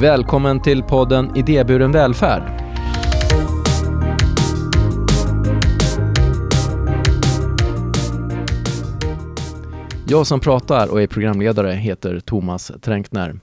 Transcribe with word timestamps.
Välkommen 0.00 0.62
till 0.62 0.82
podden 0.82 1.36
Idéburen 1.36 1.92
välfärd. 1.92 2.42
Jag 10.08 10.26
som 10.26 10.40
pratar 10.40 10.88
och 10.88 11.02
är 11.02 11.06
programledare 11.06 11.72
heter 11.72 12.20
Thomas 12.20 12.72
Tränkner. 12.80 13.40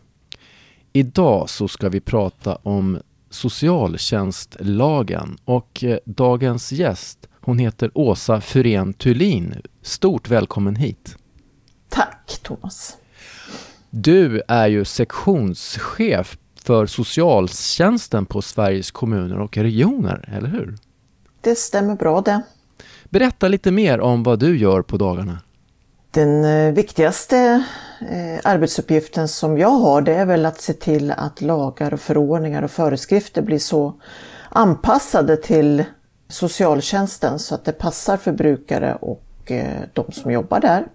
Idag 0.94 1.50
så 1.50 1.68
ska 1.68 1.90
vi 1.90 2.02
prata 2.02 2.56
om 2.56 3.00
socialtjänstlagen 3.30 5.38
och 5.46 5.84
eh, 5.84 5.98
dagens 6.06 6.72
gäst 6.72 7.28
hon 7.42 7.60
heter 7.60 7.92
Åsa 7.94 8.42
Fyrén 8.42 8.94
Thulin. 8.94 9.62
Stort 9.82 10.30
välkommen 10.30 10.76
hit. 10.76 11.18
Tack 11.90 12.40
Thomas. 12.44 12.98
Du 13.94 14.42
är 14.48 14.68
ju 14.68 14.86
sektionschef 14.86 16.38
för 16.64 16.86
socialtjänsten 16.86 18.26
på 18.26 18.42
Sveriges 18.42 18.92
kommuner 18.92 19.40
och 19.40 19.58
regioner, 19.58 20.30
eller 20.38 20.48
hur? 20.48 20.76
Det 21.42 21.56
stämmer 21.56 21.96
bra 21.96 22.22
det. 22.22 22.42
Berätta 23.10 23.48
lite 23.48 23.72
mer 23.72 24.00
om 24.00 24.24
vad 24.24 24.40
du 24.40 24.58
gör 24.58 24.82
på 24.82 24.98
dagarna. 24.98 25.40
Den 26.12 26.46
eh, 26.46 26.74
viktigaste 26.74 27.64
eh, 28.02 28.40
arbetsuppgiften 28.44 29.28
som 29.28 29.58
jag 29.58 29.70
har 29.70 30.02
det 30.02 30.14
är 30.14 30.26
väl 30.26 30.46
att 30.46 30.62
se 30.62 30.74
till 30.74 31.12
att 31.12 31.42
lagar 31.42 31.94
och 31.94 32.00
förordningar 32.00 32.64
och 32.64 32.72
föreskrifter 32.72 33.42
blir 33.42 33.60
så 33.60 33.94
anpassade 34.50 35.38
till 35.38 35.84
socialtjänsten 36.28 37.40
så 37.40 37.56
att 37.56 37.66
det 37.66 37.72
passar 37.72 38.18
för 38.18 38.32
brukare 38.32 38.96
och 38.96 39.24
Eh, 39.52 39.82
de 39.94 40.12
som 40.12 40.32
jobbar 40.32 40.60
där. 40.60 40.86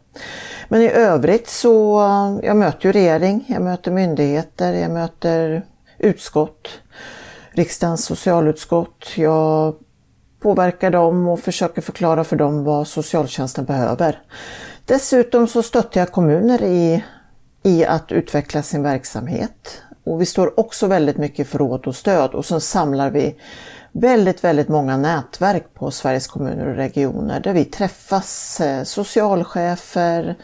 Men 0.68 0.82
i 0.82 0.90
övrigt 0.90 1.48
så, 1.48 2.00
jag 2.42 2.56
möter 2.56 2.86
ju 2.86 2.92
regering, 2.92 3.44
jag 3.48 3.62
möter 3.62 3.90
myndigheter, 3.90 4.72
jag 4.72 4.90
möter 4.90 5.62
utskott, 5.98 6.68
riksdagens 7.50 8.04
socialutskott. 8.04 9.06
Jag 9.16 9.74
påverkar 10.40 10.90
dem 10.90 11.28
och 11.28 11.40
försöker 11.40 11.82
förklara 11.82 12.24
för 12.24 12.36
dem 12.36 12.64
vad 12.64 12.88
socialtjänsten 12.88 13.64
behöver. 13.64 14.22
Dessutom 14.84 15.46
så 15.46 15.62
stöttar 15.62 16.00
jag 16.00 16.12
kommuner 16.12 16.62
i, 16.62 17.04
i 17.62 17.84
att 17.84 18.12
utveckla 18.12 18.62
sin 18.62 18.82
verksamhet. 18.82 19.82
Och 20.04 20.20
vi 20.20 20.26
står 20.26 20.60
också 20.60 20.86
väldigt 20.86 21.16
mycket 21.16 21.48
för 21.48 21.58
råd 21.58 21.86
och 21.86 21.96
stöd 21.96 22.30
och 22.34 22.44
så 22.44 22.60
samlar 22.60 23.10
vi 23.10 23.36
väldigt, 24.00 24.44
väldigt 24.44 24.68
många 24.68 24.96
nätverk 24.96 25.74
på 25.74 25.90
Sveriges 25.90 26.26
kommuner 26.26 26.66
och 26.66 26.76
regioner 26.76 27.40
där 27.40 27.52
vi 27.52 27.64
träffas, 27.64 28.60
eh, 28.60 28.84
socialchefer, 28.84 30.34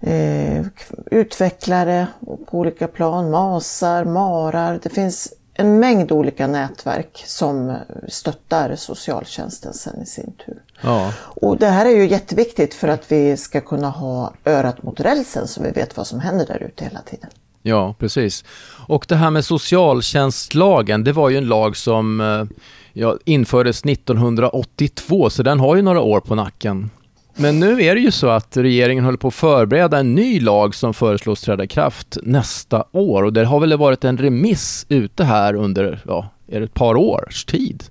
eh, 0.00 0.66
utvecklare 1.10 2.06
på 2.46 2.58
olika 2.58 2.88
plan, 2.88 3.30
MASar, 3.30 4.04
MARAR. 4.04 4.80
Det 4.82 4.88
finns 4.88 5.32
en 5.54 5.80
mängd 5.80 6.12
olika 6.12 6.46
nätverk 6.46 7.24
som 7.26 7.76
stöttar 8.08 8.76
socialtjänsten 8.76 9.74
sen 9.74 10.02
i 10.02 10.06
sin 10.06 10.32
tur. 10.46 10.62
Ja. 10.82 11.12
Och 11.18 11.58
det 11.58 11.66
här 11.66 11.86
är 11.86 11.90
ju 11.90 12.06
jätteviktigt 12.06 12.74
för 12.74 12.88
att 12.88 13.12
vi 13.12 13.36
ska 13.36 13.60
kunna 13.60 13.90
ha 13.90 14.32
örat 14.44 14.82
mot 14.82 15.00
rälsen 15.00 15.48
så 15.48 15.62
vi 15.62 15.70
vet 15.70 15.96
vad 15.96 16.06
som 16.06 16.20
händer 16.20 16.46
där 16.46 16.62
ute 16.62 16.84
hela 16.84 17.00
tiden. 17.00 17.30
Ja, 17.66 17.94
precis. 17.98 18.44
Och 18.86 19.06
det 19.08 19.16
här 19.16 19.30
med 19.30 19.44
socialtjänstlagen, 19.44 21.04
det 21.04 21.12
var 21.12 21.28
ju 21.30 21.36
en 21.36 21.48
lag 21.48 21.76
som 21.76 22.20
eh, 22.20 22.44
ja, 22.92 23.16
infördes 23.24 23.84
1982, 23.84 25.30
så 25.30 25.42
den 25.42 25.60
har 25.60 25.76
ju 25.76 25.82
några 25.82 26.00
år 26.00 26.20
på 26.20 26.34
nacken. 26.34 26.90
Men 27.36 27.60
nu 27.60 27.82
är 27.82 27.94
det 27.94 28.00
ju 28.00 28.10
så 28.10 28.28
att 28.28 28.56
regeringen 28.56 29.04
håller 29.04 29.18
på 29.18 29.28
att 29.28 29.34
förbereda 29.34 29.98
en 29.98 30.14
ny 30.14 30.40
lag 30.40 30.74
som 30.74 30.94
föreslås 30.94 31.40
träda 31.40 31.64
i 31.64 31.66
kraft 31.66 32.18
nästa 32.22 32.84
år 32.92 33.22
och 33.22 33.32
det 33.32 33.44
har 33.44 33.60
väl 33.60 33.78
varit 33.78 34.04
en 34.04 34.18
remiss 34.18 34.86
ute 34.88 35.24
här 35.24 35.54
under, 35.54 36.02
ja, 36.06 36.28
är 36.48 36.60
det 36.60 36.64
ett 36.64 36.74
par 36.74 36.96
års 36.96 37.44
tid? 37.44 37.84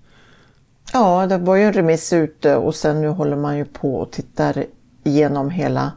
Ja, 0.94 1.28
det 1.28 1.38
var 1.38 1.56
ju 1.56 1.64
en 1.64 1.74
remiss 1.74 2.14
ute 2.14 2.56
och 2.56 2.76
sen 2.76 3.02
nu 3.02 3.08
håller 3.08 3.36
man 3.36 3.58
ju 3.58 3.66
på 3.66 3.96
och 3.96 4.12
tittar 4.12 4.66
igenom 5.04 5.50
hela 5.50 5.92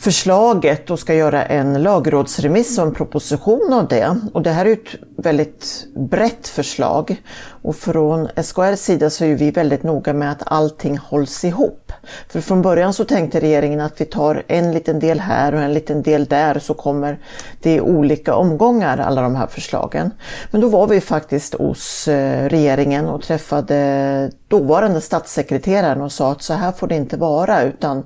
förslaget 0.00 0.90
och 0.90 0.98
ska 0.98 1.14
göra 1.14 1.44
en 1.44 1.82
lagrådsremiss 1.82 2.78
och 2.78 2.86
en 2.86 2.94
proposition 2.94 3.72
av 3.72 3.88
det. 3.88 4.20
Och 4.32 4.42
det 4.42 4.50
här 4.50 4.66
är 4.66 4.72
ett 4.72 4.96
väldigt 5.16 5.86
brett 5.94 6.48
förslag 6.48 7.22
och 7.62 7.76
från 7.76 8.28
SKRs 8.36 8.80
sida 8.80 9.10
så 9.10 9.24
är 9.24 9.34
vi 9.34 9.50
väldigt 9.50 9.82
noga 9.82 10.12
med 10.12 10.32
att 10.32 10.42
allting 10.46 10.98
hålls 10.98 11.44
ihop. 11.44 11.92
För 12.28 12.40
från 12.40 12.62
början 12.62 12.92
så 12.92 13.04
tänkte 13.04 13.40
regeringen 13.40 13.80
att 13.80 14.00
vi 14.00 14.04
tar 14.04 14.42
en 14.46 14.72
liten 14.72 15.00
del 15.00 15.20
här 15.20 15.54
och 15.54 15.60
en 15.60 15.74
liten 15.74 16.02
del 16.02 16.24
där 16.24 16.58
så 16.58 16.74
kommer 16.74 17.18
det 17.62 17.74
i 17.74 17.80
olika 17.80 18.34
omgångar 18.34 18.98
alla 18.98 19.22
de 19.22 19.36
här 19.36 19.46
förslagen. 19.46 20.10
Men 20.50 20.60
då 20.60 20.68
var 20.68 20.86
vi 20.86 21.00
faktiskt 21.00 21.54
hos 21.54 22.08
eh, 22.08 22.48
regeringen 22.48 23.08
och 23.08 23.22
träffade 23.22 24.30
dåvarande 24.48 25.00
statssekreteraren 25.00 26.00
och 26.00 26.12
sa 26.12 26.32
att 26.32 26.42
så 26.42 26.54
här 26.54 26.72
får 26.72 26.86
det 26.86 26.94
inte 26.94 27.16
vara 27.16 27.62
utan 27.62 28.04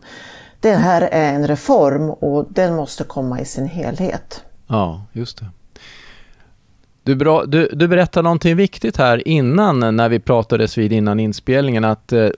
det 0.62 0.74
här 0.74 1.02
är 1.02 1.34
en 1.34 1.46
reform 1.46 2.10
och 2.10 2.46
den 2.50 2.76
måste 2.76 3.04
komma 3.04 3.40
i 3.40 3.44
sin 3.44 3.66
helhet. 3.66 4.44
Ja, 4.66 5.02
just 5.12 5.38
det. 5.38 5.46
Du, 7.02 7.14
bra, 7.14 7.44
du, 7.44 7.68
du 7.72 7.88
berättade 7.88 8.22
någonting 8.22 8.56
viktigt 8.56 8.96
här 8.96 9.28
innan, 9.28 9.96
när 9.96 10.08
vi 10.08 10.20
pratades 10.20 10.78
vid 10.78 10.92
innan 10.92 11.20
inspelningen, 11.20 11.84
att 11.84 12.12
eh, 12.12 12.28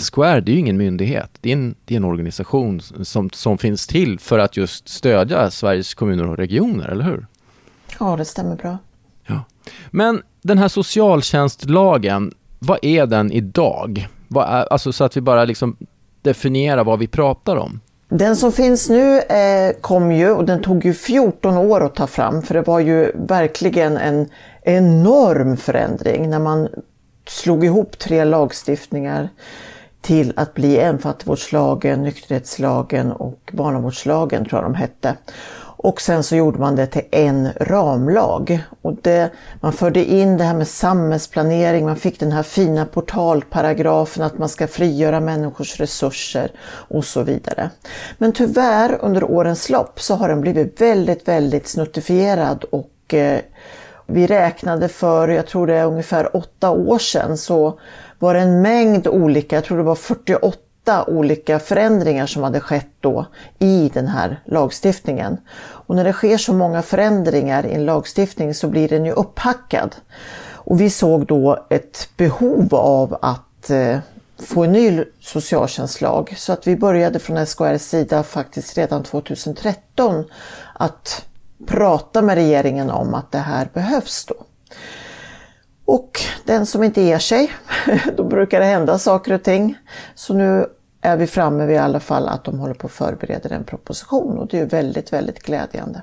SKR, 0.00 0.40
det 0.40 0.52
är 0.52 0.54
ju 0.54 0.58
ingen 0.58 0.76
myndighet. 0.76 1.30
Det 1.40 1.48
är 1.48 1.52
en, 1.52 1.74
det 1.84 1.94
är 1.94 1.96
en 1.96 2.04
organisation 2.04 2.80
som, 2.80 3.30
som 3.30 3.58
finns 3.58 3.86
till 3.86 4.18
för 4.18 4.38
att 4.38 4.56
just 4.56 4.88
stödja 4.88 5.50
Sveriges 5.50 5.94
kommuner 5.94 6.28
och 6.28 6.36
regioner, 6.36 6.88
eller 6.88 7.04
hur? 7.04 7.26
Ja, 8.00 8.16
det 8.16 8.24
stämmer 8.24 8.56
bra. 8.56 8.78
Ja. 9.26 9.44
Men 9.90 10.22
den 10.42 10.58
här 10.58 10.68
socialtjänstlagen, 10.68 12.34
vad 12.58 12.78
är 12.82 13.06
den 13.06 13.32
idag? 13.32 14.08
Vad 14.28 14.48
är, 14.48 14.72
alltså 14.72 14.92
så 14.92 15.04
att 15.04 15.16
vi 15.16 15.20
bara 15.20 15.44
liksom 15.44 15.76
definiera 16.22 16.84
vad 16.84 16.98
vi 16.98 17.06
pratar 17.06 17.56
om? 17.56 17.80
Den 18.08 18.36
som 18.36 18.52
finns 18.52 18.90
nu 18.90 19.20
eh, 19.20 19.72
kom 19.80 20.12
ju 20.12 20.30
och 20.30 20.44
den 20.44 20.62
tog 20.62 20.84
ju 20.84 20.94
14 20.94 21.56
år 21.56 21.84
att 21.84 21.94
ta 21.94 22.06
fram 22.06 22.42
för 22.42 22.54
det 22.54 22.62
var 22.62 22.80
ju 22.80 23.12
verkligen 23.14 23.96
en 23.96 24.28
enorm 24.62 25.56
förändring 25.56 26.30
när 26.30 26.38
man 26.38 26.68
slog 27.26 27.64
ihop 27.64 27.98
tre 27.98 28.24
lagstiftningar 28.24 29.28
till 30.00 30.32
att 30.36 30.54
bli 30.54 30.78
en, 30.78 30.98
fattigvårdslagen, 30.98 32.02
nykterhetslagen 32.02 33.12
och 33.12 33.50
barnavårdslagen 33.52 34.44
tror 34.44 34.62
jag 34.62 34.70
de 34.70 34.74
hette. 34.74 35.16
Och 35.82 36.00
sen 36.00 36.22
så 36.22 36.36
gjorde 36.36 36.58
man 36.58 36.76
det 36.76 36.86
till 36.86 37.02
en 37.10 37.48
ramlag. 37.60 38.64
Och 38.82 38.94
det, 39.02 39.30
man 39.60 39.72
förde 39.72 40.04
in 40.04 40.36
det 40.36 40.44
här 40.44 40.54
med 40.54 40.68
samhällsplanering, 40.68 41.84
man 41.84 41.96
fick 41.96 42.20
den 42.20 42.32
här 42.32 42.42
fina 42.42 42.86
portalparagrafen 42.86 44.22
att 44.22 44.38
man 44.38 44.48
ska 44.48 44.66
frigöra 44.66 45.20
människors 45.20 45.80
resurser 45.80 46.50
och 46.66 47.04
så 47.04 47.22
vidare. 47.22 47.70
Men 48.18 48.32
tyvärr 48.32 48.98
under 49.00 49.24
årens 49.24 49.70
lopp 49.70 50.00
så 50.00 50.14
har 50.14 50.28
den 50.28 50.40
blivit 50.40 50.80
väldigt, 50.80 51.28
väldigt 51.28 51.68
snuttifierad 51.68 52.64
och 52.64 53.14
eh, 53.14 53.40
vi 54.06 54.26
räknade 54.26 54.88
för, 54.88 55.28
jag 55.28 55.46
tror 55.46 55.66
det 55.66 55.74
är 55.74 55.86
ungefär 55.86 56.36
åtta 56.36 56.70
år 56.70 56.98
sedan, 56.98 57.38
så 57.38 57.78
var 58.18 58.34
det 58.34 58.40
en 58.40 58.62
mängd 58.62 59.06
olika, 59.06 59.56
jag 59.56 59.64
tror 59.64 59.78
det 59.78 59.84
var 59.84 59.94
48 59.94 60.58
åtta 60.82 61.04
olika 61.04 61.58
förändringar 61.58 62.26
som 62.26 62.42
hade 62.42 62.60
skett 62.60 62.88
då 63.00 63.26
i 63.58 63.90
den 63.94 64.06
här 64.06 64.40
lagstiftningen. 64.44 65.36
Och 65.86 65.96
när 65.96 66.04
det 66.04 66.12
sker 66.12 66.38
så 66.38 66.52
många 66.52 66.82
förändringar 66.82 67.66
i 67.66 67.72
en 67.72 67.84
lagstiftning 67.84 68.54
så 68.54 68.68
blir 68.68 68.88
den 68.88 69.04
ju 69.04 69.12
upphackad. 69.12 69.96
Och 70.52 70.80
vi 70.80 70.90
såg 70.90 71.26
då 71.26 71.66
ett 71.70 72.08
behov 72.16 72.74
av 72.74 73.18
att 73.22 73.70
eh, 73.70 73.98
få 74.38 74.64
en 74.64 74.72
ny 74.72 75.04
socialtjänstlag 75.20 76.34
så 76.36 76.52
att 76.52 76.66
vi 76.66 76.76
började 76.76 77.18
från 77.18 77.46
SKRs 77.46 77.82
sida 77.82 78.22
faktiskt 78.22 78.78
redan 78.78 79.02
2013 79.02 80.24
att 80.74 81.24
prata 81.66 82.22
med 82.22 82.34
regeringen 82.34 82.90
om 82.90 83.14
att 83.14 83.32
det 83.32 83.38
här 83.38 83.68
behövs 83.72 84.24
då. 84.24 84.34
Och 85.84 86.20
den 86.44 86.66
som 86.66 86.82
inte 86.82 87.02
ger 87.02 87.18
sig, 87.18 87.52
då 88.16 88.24
brukar 88.24 88.60
det 88.60 88.66
hända 88.66 88.98
saker 88.98 89.32
och 89.32 89.42
ting. 89.42 89.78
Så 90.14 90.34
nu 90.34 90.66
är 91.02 91.16
vi 91.16 91.26
framme 91.26 91.66
vid 91.66 91.76
i 91.76 91.78
alla 91.78 92.00
fall 92.00 92.28
att 92.28 92.44
de 92.44 92.58
håller 92.58 92.74
på 92.74 92.86
att 92.86 92.92
förbereda 92.92 93.48
en 93.48 93.64
proposition 93.64 94.38
och 94.38 94.46
det 94.46 94.58
är 94.58 94.66
väldigt, 94.66 95.12
väldigt 95.12 95.42
glädjande. 95.42 96.02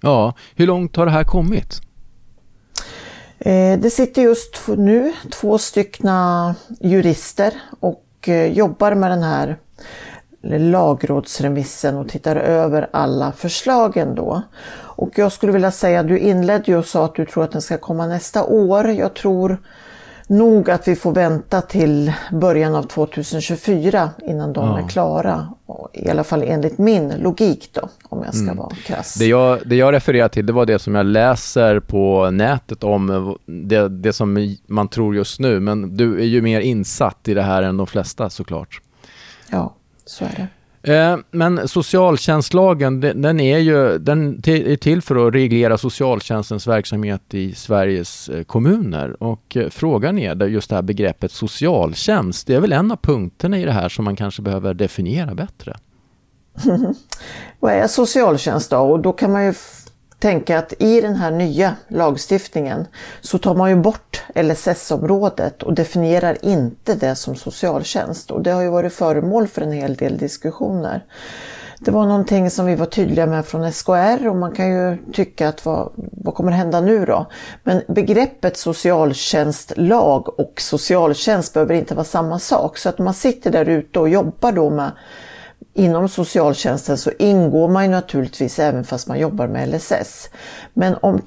Ja, 0.00 0.34
hur 0.56 0.66
långt 0.66 0.96
har 0.96 1.06
det 1.06 1.12
här 1.12 1.24
kommit? 1.24 1.80
Eh, 3.38 3.78
det 3.78 3.90
sitter 3.90 4.22
just 4.22 4.68
nu 4.68 5.12
två 5.30 5.58
styckna 5.58 6.54
jurister 6.80 7.52
och 7.80 8.04
eh, 8.28 8.52
jobbar 8.52 8.94
med 8.94 9.10
den 9.10 9.22
här 9.22 9.56
lagrådsremissen 10.58 11.96
och 11.96 12.08
tittar 12.08 12.36
över 12.36 12.88
alla 12.92 13.32
förslagen 13.32 14.14
då. 14.14 14.42
Och 14.96 15.18
jag 15.18 15.32
skulle 15.32 15.52
vilja 15.52 15.70
säga, 15.70 16.02
du 16.02 16.18
inledde 16.18 16.64
ju 16.66 16.76
och 16.78 16.86
sa 16.86 17.04
att 17.04 17.14
du 17.14 17.26
tror 17.26 17.44
att 17.44 17.52
den 17.52 17.62
ska 17.62 17.78
komma 17.78 18.06
nästa 18.06 18.44
år. 18.44 18.88
Jag 18.88 19.14
tror 19.14 19.58
nog 20.26 20.70
att 20.70 20.88
vi 20.88 20.96
får 20.96 21.12
vänta 21.12 21.60
till 21.60 22.12
början 22.32 22.74
av 22.74 22.82
2024 22.82 24.10
innan 24.26 24.52
de 24.52 24.68
ja. 24.68 24.78
är 24.78 24.88
klara. 24.88 25.48
I 25.92 26.08
alla 26.08 26.24
fall 26.24 26.42
enligt 26.42 26.78
min 26.78 27.14
logik 27.18 27.70
då, 27.72 27.88
om 28.08 28.22
jag 28.24 28.34
ska 28.34 28.42
mm. 28.42 28.56
vara 28.56 28.74
krass. 28.74 29.14
Det 29.14 29.26
jag, 29.26 29.58
det 29.66 29.76
jag 29.76 29.92
refererar 29.94 30.28
till, 30.28 30.46
det 30.46 30.52
var 30.52 30.66
det 30.66 30.78
som 30.78 30.94
jag 30.94 31.06
läser 31.06 31.80
på 31.80 32.30
nätet 32.30 32.84
om 32.84 33.36
det, 33.46 33.88
det 33.88 34.12
som 34.12 34.56
man 34.66 34.88
tror 34.88 35.16
just 35.16 35.40
nu. 35.40 35.60
Men 35.60 35.96
du 35.96 36.20
är 36.20 36.24
ju 36.24 36.42
mer 36.42 36.60
insatt 36.60 37.28
i 37.28 37.34
det 37.34 37.42
här 37.42 37.62
än 37.62 37.76
de 37.76 37.86
flesta 37.86 38.30
såklart. 38.30 38.80
Ja, 39.50 39.74
så 40.04 40.24
är 40.24 40.30
det. 40.36 40.46
Eh, 40.86 41.16
men 41.30 41.68
socialtjänstlagen, 41.68 43.00
den 43.00 43.40
är 43.40 43.58
ju 43.58 43.98
den 43.98 44.42
är 44.46 44.76
till 44.76 45.02
för 45.02 45.28
att 45.28 45.34
reglera 45.34 45.78
socialtjänstens 45.78 46.66
verksamhet 46.66 47.34
i 47.34 47.54
Sveriges 47.54 48.28
eh, 48.28 48.42
kommuner. 48.44 49.22
Och 49.22 49.56
eh, 49.56 49.68
frågan 49.68 50.18
är 50.18 50.46
just 50.46 50.70
det 50.70 50.74
här 50.74 50.82
begreppet 50.82 51.32
socialtjänst, 51.32 52.46
det 52.46 52.54
är 52.54 52.60
väl 52.60 52.72
en 52.72 52.92
av 52.92 52.96
punkterna 52.96 53.58
i 53.58 53.64
det 53.64 53.72
här 53.72 53.88
som 53.88 54.04
man 54.04 54.16
kanske 54.16 54.42
behöver 54.42 54.74
definiera 54.74 55.34
bättre. 55.34 55.76
Vad 57.60 57.72
är 57.72 57.86
socialtjänst 57.86 58.70
då? 58.70 58.78
Och 58.78 59.00
då 59.00 59.12
kan 59.12 59.32
man 59.32 59.44
ju 59.44 59.54
tänka 60.18 60.58
att 60.58 60.72
i 60.78 61.00
den 61.00 61.14
här 61.14 61.30
nya 61.30 61.76
lagstiftningen 61.88 62.86
så 63.20 63.38
tar 63.38 63.54
man 63.54 63.70
ju 63.70 63.76
bort 63.76 64.22
LSS-området 64.34 65.62
och 65.62 65.74
definierar 65.74 66.38
inte 66.42 66.94
det 66.94 67.14
som 67.14 67.36
socialtjänst. 67.36 68.30
Och 68.30 68.42
det 68.42 68.50
har 68.50 68.62
ju 68.62 68.68
varit 68.68 68.92
föremål 68.92 69.48
för 69.48 69.62
en 69.62 69.72
hel 69.72 69.94
del 69.94 70.18
diskussioner. 70.18 71.04
Det 71.80 71.90
var 71.90 72.06
någonting 72.06 72.50
som 72.50 72.66
vi 72.66 72.74
var 72.74 72.86
tydliga 72.86 73.26
med 73.26 73.46
från 73.46 73.72
SKR 73.72 74.28
och 74.28 74.36
man 74.36 74.52
kan 74.52 74.68
ju 74.72 74.98
tycka 75.12 75.48
att 75.48 75.64
vad, 75.64 75.92
vad 75.96 76.34
kommer 76.34 76.52
hända 76.52 76.80
nu 76.80 77.04
då? 77.04 77.26
Men 77.62 77.82
begreppet 77.88 78.56
socialtjänstlag 78.56 80.40
och 80.40 80.60
socialtjänst 80.60 81.54
behöver 81.54 81.74
inte 81.74 81.94
vara 81.94 82.04
samma 82.04 82.38
sak. 82.38 82.78
Så 82.78 82.88
att 82.88 82.98
man 82.98 83.14
sitter 83.14 83.50
där 83.50 83.68
ute 83.68 83.98
och 83.98 84.08
jobbar 84.08 84.52
då 84.52 84.70
med 84.70 84.90
Inom 85.74 86.08
socialtjänsten 86.08 86.98
så 86.98 87.10
ingår 87.18 87.68
man 87.68 87.90
naturligtvis 87.90 88.58
även 88.58 88.84
fast 88.84 89.08
man 89.08 89.18
jobbar 89.18 89.46
med 89.46 89.68
LSS. 89.68 90.30
Men 90.74 90.94
om 90.94 91.22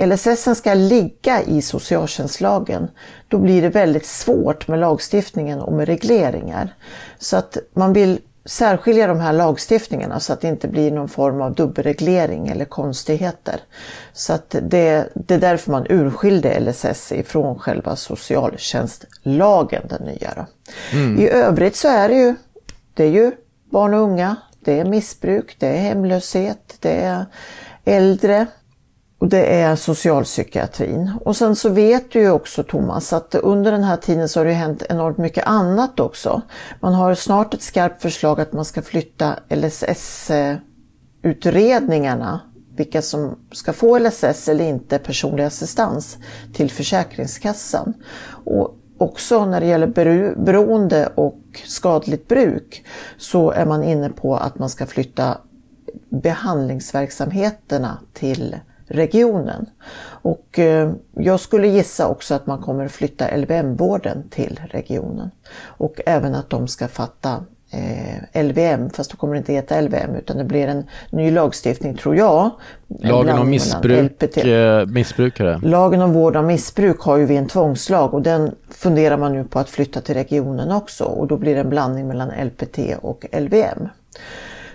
LSS 0.00 0.58
ska 0.58 0.74
ligga 0.74 1.42
i 1.42 1.62
socialtjänstlagen, 1.62 2.88
då 3.28 3.38
blir 3.38 3.62
det 3.62 3.68
väldigt 3.68 4.06
svårt 4.06 4.68
med 4.68 4.78
lagstiftningen 4.78 5.60
och 5.60 5.72
med 5.72 5.86
regleringar. 5.88 6.74
Så 7.18 7.36
att 7.36 7.56
man 7.74 7.92
vill 7.92 8.20
särskilja 8.44 9.06
de 9.06 9.20
här 9.20 9.32
lagstiftningarna 9.32 10.20
så 10.20 10.32
att 10.32 10.40
det 10.40 10.48
inte 10.48 10.68
blir 10.68 10.90
någon 10.90 11.08
form 11.08 11.40
av 11.40 11.54
dubbelreglering 11.54 12.48
eller 12.48 12.64
konstigheter. 12.64 13.60
Så 14.12 14.32
att 14.32 14.56
det, 14.62 15.08
det 15.14 15.34
är 15.34 15.40
därför 15.40 15.70
man 15.70 15.86
urskilde 15.90 16.60
LSS 16.60 17.12
ifrån 17.12 17.58
själva 17.58 17.96
socialtjänstlagen, 17.96 19.82
den 19.88 20.02
nya. 20.02 20.46
Mm. 20.92 21.20
I 21.20 21.28
övrigt 21.28 21.76
så 21.76 21.88
är 21.88 22.08
det 22.08 22.14
ju, 22.14 22.34
det 22.94 23.04
är 23.04 23.10
ju 23.10 23.32
barn 23.76 23.94
och 23.94 24.00
unga, 24.00 24.36
det 24.60 24.80
är 24.80 24.84
missbruk, 24.84 25.56
det 25.58 25.66
är 25.66 25.76
hemlöshet, 25.76 26.76
det 26.80 26.92
är 26.92 27.26
äldre 27.84 28.46
och 29.18 29.28
det 29.28 29.60
är 29.60 29.76
socialpsykiatrin. 29.76 31.12
Och 31.24 31.36
sen 31.36 31.56
så 31.56 31.68
vet 31.68 32.12
du 32.12 32.20
ju 32.20 32.30
också 32.30 32.62
Thomas 32.62 33.12
att 33.12 33.34
under 33.34 33.72
den 33.72 33.84
här 33.84 33.96
tiden 33.96 34.28
så 34.28 34.40
har 34.40 34.44
det 34.44 34.52
hänt 34.52 34.82
enormt 34.90 35.18
mycket 35.18 35.46
annat 35.46 36.00
också. 36.00 36.42
Man 36.80 36.94
har 36.94 37.14
snart 37.14 37.54
ett 37.54 37.62
skarpt 37.62 38.02
förslag 38.02 38.40
att 38.40 38.52
man 38.52 38.64
ska 38.64 38.82
flytta 38.82 39.34
LSS-utredningarna 39.48 42.40
vilka 42.76 43.02
som 43.02 43.38
ska 43.52 43.72
få 43.72 43.98
LSS 43.98 44.48
eller 44.48 44.64
inte 44.64 44.98
personlig 44.98 45.44
assistans 45.44 46.18
till 46.54 46.70
Försäkringskassan. 46.70 47.94
Och 48.44 48.74
också 48.98 49.46
när 49.46 49.60
det 49.60 49.66
gäller 49.66 49.86
beroende 50.36 51.08
och 51.14 51.40
skadligt 51.64 52.28
bruk 52.28 52.84
så 53.16 53.50
är 53.50 53.66
man 53.66 53.82
inne 53.82 54.10
på 54.10 54.36
att 54.36 54.58
man 54.58 54.70
ska 54.70 54.86
flytta 54.86 55.38
behandlingsverksamheterna 56.08 57.98
till 58.12 58.56
regionen. 58.86 59.66
Och 60.22 60.58
eh, 60.58 60.92
jag 61.14 61.40
skulle 61.40 61.68
gissa 61.68 62.08
också 62.08 62.34
att 62.34 62.46
man 62.46 62.62
kommer 62.62 62.88
flytta 62.88 63.36
LVM-vården 63.36 64.28
till 64.30 64.60
regionen. 64.70 65.30
Och 65.62 66.00
även 66.06 66.34
att 66.34 66.50
de 66.50 66.68
ska 66.68 66.88
fatta 66.88 67.44
eh, 67.76 68.44
LVM, 68.44 68.90
fast 68.90 69.10
då 69.10 69.16
kommer 69.16 69.34
det 69.34 69.38
inte 69.38 69.52
heta 69.52 69.80
LVM 69.80 70.14
utan 70.18 70.36
det 70.36 70.44
blir 70.44 70.68
en 70.68 70.84
ny 71.10 71.30
lagstiftning 71.30 71.96
tror 71.96 72.16
jag. 72.16 72.50
Lagen 73.00 73.38
om 73.38 73.50
missbruk, 73.50 74.36
eh, 74.36 74.86
missbrukare. 74.86 75.60
Lagen 75.62 76.02
om 76.02 76.12
vård 76.12 76.36
av 76.36 76.44
missbruk 76.44 77.00
har 77.00 77.16
ju 77.16 77.26
vi 77.26 77.36
en 77.36 77.48
tvångslag 77.48 78.14
och 78.14 78.22
den 78.22 78.54
funderar 78.70 79.16
man 79.16 79.32
nu 79.32 79.44
på 79.44 79.58
att 79.58 79.70
flytta 79.70 80.00
till 80.00 80.14
regionen 80.14 80.72
också 80.72 81.04
och 81.04 81.26
då 81.26 81.36
blir 81.36 81.54
det 81.54 81.60
en 81.60 81.68
blandning 81.68 82.08
mellan 82.08 82.30
LPT 82.44 82.78
och 83.00 83.26
LVM. 83.32 83.88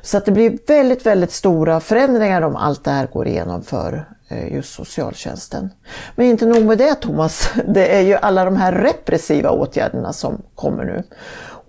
Så 0.02 0.18
att 0.18 0.26
det 0.26 0.32
blir 0.32 0.58
väldigt, 0.68 1.06
väldigt 1.06 1.32
stora 1.32 1.80
förändringar 1.80 2.42
om 2.42 2.56
allt 2.56 2.84
det 2.84 2.92
här 2.92 3.08
går 3.08 3.28
igenom 3.28 3.64
för 3.64 4.06
eh, 4.28 4.54
just 4.54 4.74
socialtjänsten. 4.74 5.70
Men 6.16 6.26
inte 6.26 6.46
nog 6.46 6.66
med 6.66 6.78
det 6.78 6.96
Thomas, 6.96 7.54
det 7.68 7.96
är 7.96 8.02
ju 8.02 8.16
alla 8.16 8.46
de 8.46 8.56
här 8.56 8.72
repressiva 8.72 9.50
åtgärderna 9.50 10.14
som 10.14 10.42
kommer 10.56 10.86
nu. 10.86 11.04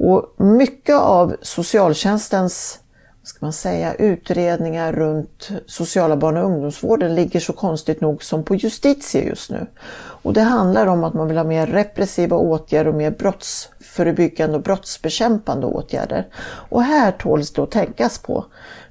Och 0.05 0.35
mycket 0.45 0.97
av 0.97 1.37
socialtjänstens 1.43 2.79
ska 3.23 3.39
man 3.41 3.53
säga, 3.53 3.95
utredningar 3.95 4.93
runt 4.93 5.49
sociala 5.67 6.17
barn 6.17 6.37
och 6.37 6.45
ungdomsvården 6.45 7.15
ligger 7.15 7.41
så 7.41 7.53
konstigt 7.53 8.01
nog 8.01 8.25
som 8.25 8.45
på 8.45 8.55
justitie 8.55 9.25
just 9.25 9.51
nu. 9.51 9.67
Och 9.95 10.33
det 10.33 10.41
handlar 10.41 10.87
om 10.87 11.05
att 11.05 11.15
man 11.15 11.29
vill 11.29 11.37
ha 11.37 11.45
mer 11.45 11.67
repressiva 11.67 12.37
åtgärder 12.37 12.91
och 12.91 12.97
mer 12.97 13.11
brottsförebyggande 13.11 14.57
och 14.57 14.63
brottsbekämpande 14.63 15.67
åtgärder. 15.67 16.27
Och 16.71 16.83
här 16.83 17.13
tåls 17.13 17.53
det 17.53 17.63
att 17.63 17.71
tänkas 17.71 18.19
på. 18.19 18.45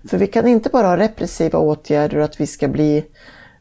För 0.09 0.17
vi 0.17 0.27
kan 0.27 0.47
inte 0.47 0.69
bara 0.69 0.87
ha 0.87 0.97
repressiva 0.97 1.59
åtgärder 1.59 2.17
och 2.17 2.23
att 2.23 2.41
vi 2.41 2.47
ska 2.47 2.67
bli 2.67 3.05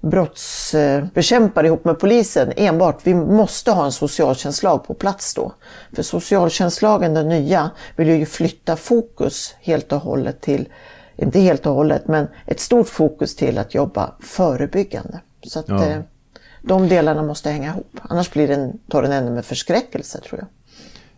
brottsbekämpare 0.00 1.66
ihop 1.66 1.84
med 1.84 1.98
polisen 1.98 2.52
enbart. 2.56 3.00
Vi 3.02 3.14
måste 3.14 3.70
ha 3.70 3.84
en 3.84 3.92
socialtjänstlag 3.92 4.86
på 4.86 4.94
plats 4.94 5.34
då. 5.34 5.52
För 5.92 6.02
socialtjänstlagen, 6.02 7.14
den 7.14 7.28
nya, 7.28 7.70
vill 7.96 8.08
ju 8.08 8.26
flytta 8.26 8.76
fokus 8.76 9.54
helt 9.60 9.92
och 9.92 10.00
hållet 10.00 10.40
till, 10.40 10.68
inte 11.16 11.40
helt 11.40 11.66
och 11.66 11.74
hållet, 11.74 12.08
men 12.08 12.26
ett 12.46 12.60
stort 12.60 12.88
fokus 12.88 13.36
till 13.36 13.58
att 13.58 13.74
jobba 13.74 14.14
förebyggande. 14.20 15.20
Så 15.46 15.58
att 15.58 15.68
ja. 15.68 15.86
Eh, 15.86 16.00
de 16.62 16.88
delarna 16.88 17.22
måste 17.22 17.50
hänga 17.50 17.70
ihop. 17.70 18.00
Annars 18.02 18.30
blir 18.30 18.48
den, 18.48 18.78
tar 18.88 19.02
den 19.02 19.12
ännu 19.12 19.30
med 19.30 19.44
förskräckelse 19.44 20.20
tror 20.20 20.40
jag. 20.40 20.48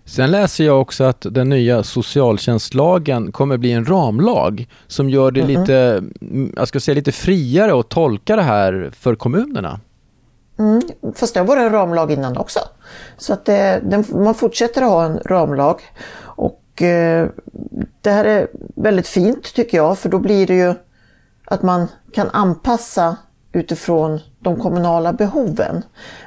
Sen 0.04 0.31
läser 0.31 0.64
jag 0.64 0.81
också 0.81 1.04
att 1.04 1.26
den 1.31 1.49
nya 1.49 1.82
socialtjänstlagen 1.82 3.32
kommer 3.32 3.56
bli 3.56 3.72
en 3.72 3.84
ramlag 3.84 4.69
som 4.87 5.10
gör 5.10 5.31
det 5.31 5.40
mm 5.40 5.60
lite, 5.60 6.02
jag 6.56 6.69
ska 6.69 6.81
säga 6.81 6.94
lite 6.94 7.12
friare 7.12 7.81
att 7.81 7.88
tolka 7.88 8.36
det 8.36 8.43
här 8.43 8.91
för 8.96 9.15
kommunerna. 9.15 9.81
Mm, 10.58 10.82
fast 11.15 11.34
det 11.34 11.43
varit 11.43 11.60
en 11.60 11.72
ramlag 11.72 12.12
innan 12.12 12.36
också. 12.36 12.60
Så 13.17 13.32
att 13.32 13.44
det, 13.44 13.81
den, 13.84 14.05
man 14.10 14.34
fortsätter 14.34 14.82
att 14.82 14.88
ha 14.88 15.05
en 15.05 15.19
ramlag. 15.24 15.81
Och 16.20 16.82
eh, 16.82 17.29
det 18.00 18.10
här 18.10 18.24
är 18.24 18.48
väldigt 18.74 19.08
fint 19.08 19.55
tycker 19.55 19.76
jag 19.76 19.98
för 19.98 20.08
då 20.08 20.19
blir 20.19 20.46
det 20.46 20.55
ju 20.55 20.74
att 21.44 21.62
man 21.62 21.88
kan 22.12 22.31
anpassa 22.31 23.17
utifrån 23.52 24.20
de 24.38 24.60
kommunala 24.60 25.12
behoven. 25.12 25.82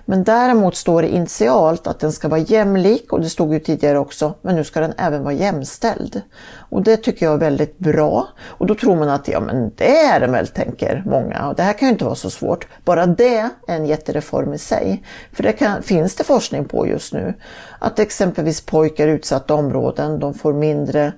Men 0.06 0.24
däremot 0.24 0.76
står 0.76 1.02
det 1.02 1.08
initialt 1.08 1.88
att 1.88 2.00
den 2.00 2.12
ska 2.12 2.28
vara 2.28 2.40
jämlik 2.40 3.14
och 3.14 3.22
det 3.22 3.30
stod 3.30 3.54
ju 3.54 3.60
tidigare 3.60 4.00
också, 4.00 4.34
men 4.42 4.56
nu 4.56 4.64
ska 4.64 4.80
den 4.80 4.94
även 4.98 5.24
vara 5.24 5.34
jämställd. 5.34 6.22
Och 6.70 6.84
det 6.84 6.98
tycker 6.98 7.26
jag 7.26 7.34
är 7.34 7.40
väldigt 7.40 7.78
bra. 7.78 8.28
Och 8.44 8.68
då 8.68 8.76
tror 8.76 8.96
man 8.96 9.10
att 9.10 9.28
ja 9.28 9.40
men 9.40 9.72
det 9.76 9.98
är 9.98 10.20
den 10.20 10.32
väl, 10.32 10.48
tänker 10.48 11.04
många. 11.06 11.48
Och 11.48 11.56
det 11.56 11.64
här 11.64 11.74
kan 11.74 11.88
ju 11.88 11.92
inte 11.92 12.06
vara 12.06 12.16
så 12.16 12.30
svårt. 12.30 12.68
Bara 12.84 13.06
det 13.06 13.36
är 13.36 13.50
en 13.68 13.86
jättereform 13.86 14.54
i 14.54 14.58
sig. 14.58 15.04
För 15.34 15.44
det 15.44 15.52
kan, 15.52 15.84
finns 15.84 16.16
det 16.16 16.24
forskning 16.24 16.66
på 16.66 16.88
just 16.88 17.14
nu. 17.14 17.34
Att 17.80 18.00
exempelvis 18.00 18.62
pojkar 18.62 19.08
i 19.08 19.12
utsatta 19.12 19.54
områden, 19.54 20.20
de 20.20 20.34
får 20.34 20.54
mindre 20.54 21.14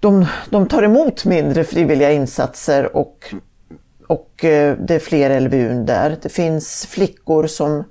de, 0.00 0.26
de 0.50 0.68
tar 0.68 0.82
emot 0.82 1.24
mindre 1.24 1.64
frivilliga 1.64 2.12
insatser 2.12 2.96
och 2.96 3.34
och 4.08 4.44
eh, 4.44 4.76
det 4.78 4.94
är 4.94 4.98
fler 4.98 5.40
LVU 5.40 5.84
där. 5.84 6.16
Det 6.22 6.28
finns 6.28 6.86
flickor 6.86 7.46
som 7.46 7.84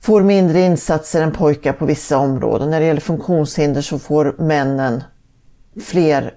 får 0.00 0.22
mindre 0.22 0.60
insatser 0.60 1.22
än 1.22 1.32
pojkar 1.32 1.72
på 1.72 1.86
vissa 1.86 2.18
områden. 2.18 2.70
När 2.70 2.80
det 2.80 2.86
gäller 2.86 3.00
funktionshinder 3.00 3.82
så 3.82 3.98
får 3.98 4.34
männen 4.38 5.02
fler 5.82 6.34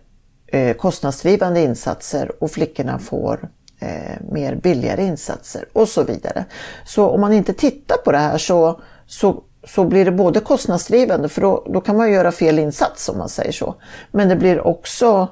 eh, 0.47 0.75
kostnadsdrivande 0.75 1.61
insatser 1.61 2.43
och 2.43 2.51
flickorna 2.51 2.99
får 2.99 3.49
eh, 3.79 4.21
mer 4.31 4.55
billigare 4.55 5.03
insatser 5.03 5.65
och 5.73 5.87
så 5.87 6.03
vidare. 6.03 6.45
Så 6.85 7.09
om 7.09 7.21
man 7.21 7.33
inte 7.33 7.53
tittar 7.53 7.97
på 7.97 8.11
det 8.11 8.17
här 8.17 8.37
så, 8.37 8.81
så, 9.05 9.43
så 9.67 9.85
blir 9.85 10.05
det 10.05 10.11
både 10.11 10.39
kostnadsdrivande 10.39 11.29
för 11.29 11.41
då, 11.41 11.67
då 11.73 11.81
kan 11.81 11.97
man 11.97 12.11
göra 12.11 12.31
fel 12.31 12.59
insats 12.59 13.09
om 13.09 13.17
man 13.17 13.29
säger 13.29 13.51
så. 13.51 13.75
Men 14.11 14.29
det 14.29 14.35
blir 14.35 14.67
också 14.67 15.27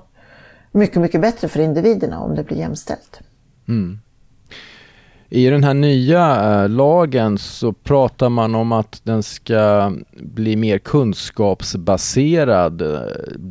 mycket, 0.72 1.02
mycket 1.02 1.22
bättre 1.22 1.48
för 1.48 1.60
individerna 1.60 2.20
om 2.20 2.36
det 2.36 2.44
blir 2.44 2.58
jämställt. 2.58 3.20
Mm. 3.70 4.00
I 5.30 5.50
den 5.50 5.64
här 5.64 5.74
nya 5.74 6.54
eh, 6.64 6.70
lagen 6.70 7.38
så 7.38 7.74
pratar 7.74 8.30
man 8.30 8.56
om 8.56 8.72
att 8.72 9.02
den 9.04 9.24
ska 9.24 9.94
bli 10.18 10.56
mer 10.56 10.78
kunskapsbaserad, 10.78 12.82
eh, 12.82 13.02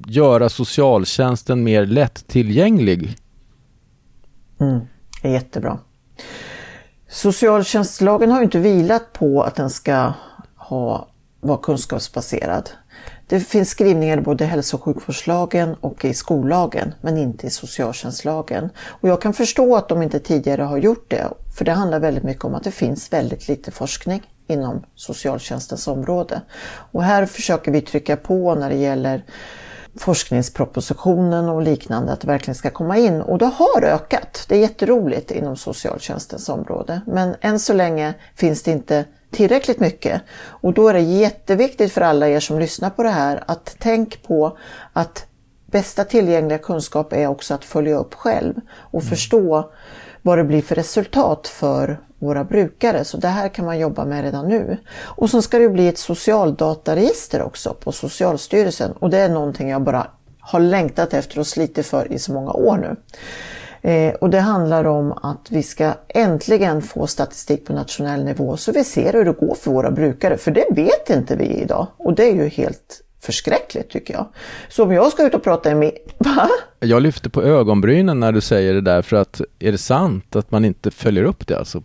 göra 0.06 0.48
socialtjänsten 0.48 1.64
mer 1.64 1.86
lättillgänglig. 1.86 3.16
Mm, 4.60 4.80
det 5.22 5.28
är 5.28 5.32
jättebra. 5.32 5.78
Socialtjänstlagen 7.08 8.30
har 8.30 8.38
ju 8.38 8.44
inte 8.44 8.58
vilat 8.58 9.12
på 9.12 9.42
att 9.42 9.54
den 9.54 9.70
ska 9.70 10.12
ha, 10.56 11.08
vara 11.40 11.58
kunskapsbaserad. 11.58 12.70
Det 13.28 13.40
finns 13.40 13.70
skrivningar 13.70 14.18
i 14.18 14.20
både 14.20 14.44
hälso 14.44 14.76
och 14.76 14.82
sjukvårdslagen 14.82 15.74
och 15.80 16.04
i 16.04 16.14
skollagen 16.14 16.94
men 17.00 17.18
inte 17.18 17.46
i 17.46 17.50
socialtjänstlagen. 17.50 18.70
Och 18.86 19.08
jag 19.08 19.22
kan 19.22 19.32
förstå 19.32 19.76
att 19.76 19.88
de 19.88 20.02
inte 20.02 20.18
tidigare 20.18 20.62
har 20.62 20.78
gjort 20.78 21.10
det 21.10 21.28
för 21.58 21.64
det 21.64 21.72
handlar 21.72 22.00
väldigt 22.00 22.24
mycket 22.24 22.44
om 22.44 22.54
att 22.54 22.64
det 22.64 22.70
finns 22.70 23.12
väldigt 23.12 23.48
lite 23.48 23.70
forskning 23.70 24.22
inom 24.46 24.84
socialtjänstens 24.94 25.88
område. 25.88 26.40
Och 26.92 27.02
här 27.02 27.26
försöker 27.26 27.72
vi 27.72 27.80
trycka 27.80 28.16
på 28.16 28.54
när 28.54 28.70
det 28.70 28.76
gäller 28.76 29.24
forskningspropositionen 29.98 31.48
och 31.48 31.62
liknande 31.62 32.12
att 32.12 32.20
det 32.20 32.26
verkligen 32.26 32.54
ska 32.54 32.70
komma 32.70 32.98
in 32.98 33.20
och 33.20 33.38
det 33.38 33.46
har 33.46 33.82
ökat. 33.82 34.46
Det 34.48 34.56
är 34.56 34.60
jätteroligt 34.60 35.30
inom 35.30 35.56
socialtjänstens 35.56 36.48
område 36.48 37.00
men 37.06 37.34
än 37.40 37.60
så 37.60 37.72
länge 37.72 38.14
finns 38.34 38.62
det 38.62 38.70
inte 38.70 39.04
tillräckligt 39.30 39.80
mycket. 39.80 40.22
Och 40.38 40.72
då 40.72 40.88
är 40.88 40.94
det 40.94 41.00
jätteviktigt 41.00 41.92
för 41.92 42.00
alla 42.00 42.28
er 42.28 42.40
som 42.40 42.58
lyssnar 42.58 42.90
på 42.90 43.02
det 43.02 43.10
här 43.10 43.44
att 43.46 43.76
tänk 43.78 44.22
på 44.22 44.58
att 44.92 45.26
bästa 45.66 46.04
tillgängliga 46.04 46.58
kunskap 46.58 47.12
är 47.12 47.26
också 47.26 47.54
att 47.54 47.64
följa 47.64 47.96
upp 47.96 48.14
själv 48.14 48.54
och 48.70 49.02
mm. 49.02 49.10
förstå 49.10 49.70
vad 50.22 50.38
det 50.38 50.44
blir 50.44 50.62
för 50.62 50.74
resultat 50.74 51.48
för 51.48 52.00
våra 52.18 52.44
brukare. 52.44 53.04
Så 53.04 53.16
det 53.16 53.28
här 53.28 53.48
kan 53.48 53.64
man 53.64 53.78
jobba 53.78 54.04
med 54.04 54.24
redan 54.24 54.48
nu. 54.48 54.76
Och 55.02 55.30
så 55.30 55.42
ska 55.42 55.58
det 55.58 55.68
bli 55.68 55.88
ett 55.88 55.98
socialdataregister 55.98 57.42
också 57.42 57.74
på 57.74 57.92
Socialstyrelsen 57.92 58.92
och 58.92 59.10
det 59.10 59.18
är 59.18 59.28
någonting 59.28 59.70
jag 59.70 59.82
bara 59.82 60.06
har 60.40 60.60
längtat 60.60 61.14
efter 61.14 61.38
och 61.38 61.46
slitit 61.46 61.86
för 61.86 62.12
i 62.12 62.18
så 62.18 62.32
många 62.32 62.52
år 62.52 62.76
nu. 62.76 62.96
Eh, 63.82 64.14
och 64.14 64.30
det 64.30 64.40
handlar 64.40 64.84
om 64.84 65.12
att 65.12 65.46
vi 65.50 65.62
ska 65.62 65.92
äntligen 66.08 66.82
få 66.82 67.06
statistik 67.06 67.66
på 67.66 67.72
nationell 67.72 68.24
nivå 68.24 68.56
så 68.56 68.72
vi 68.72 68.84
ser 68.84 69.12
hur 69.12 69.24
det 69.24 69.32
går 69.32 69.54
för 69.54 69.70
våra 69.70 69.90
brukare, 69.90 70.36
för 70.36 70.50
det 70.50 70.64
vet 70.70 71.10
inte 71.10 71.36
vi 71.36 71.44
idag. 71.44 71.86
Och 71.96 72.14
det 72.14 72.24
är 72.24 72.34
ju 72.34 72.48
helt 72.48 73.02
förskräckligt 73.20 73.90
tycker 73.90 74.14
jag. 74.14 74.26
Så 74.68 74.82
om 74.82 74.92
jag 74.92 75.12
ska 75.12 75.26
ut 75.26 75.34
och 75.34 75.42
prata 75.42 75.74
med... 75.74 75.92
Va? 76.18 76.48
Jag 76.80 77.02
lyfter 77.02 77.30
på 77.30 77.42
ögonbrynen 77.42 78.20
när 78.20 78.32
du 78.32 78.40
säger 78.40 78.74
det 78.74 78.80
där, 78.80 79.02
för 79.02 79.16
att 79.16 79.40
är 79.58 79.72
det 79.72 79.78
sant 79.78 80.36
att 80.36 80.50
man 80.50 80.64
inte 80.64 80.90
följer 80.90 81.24
upp 81.24 81.46
det 81.46 81.58
alltså? 81.58 81.82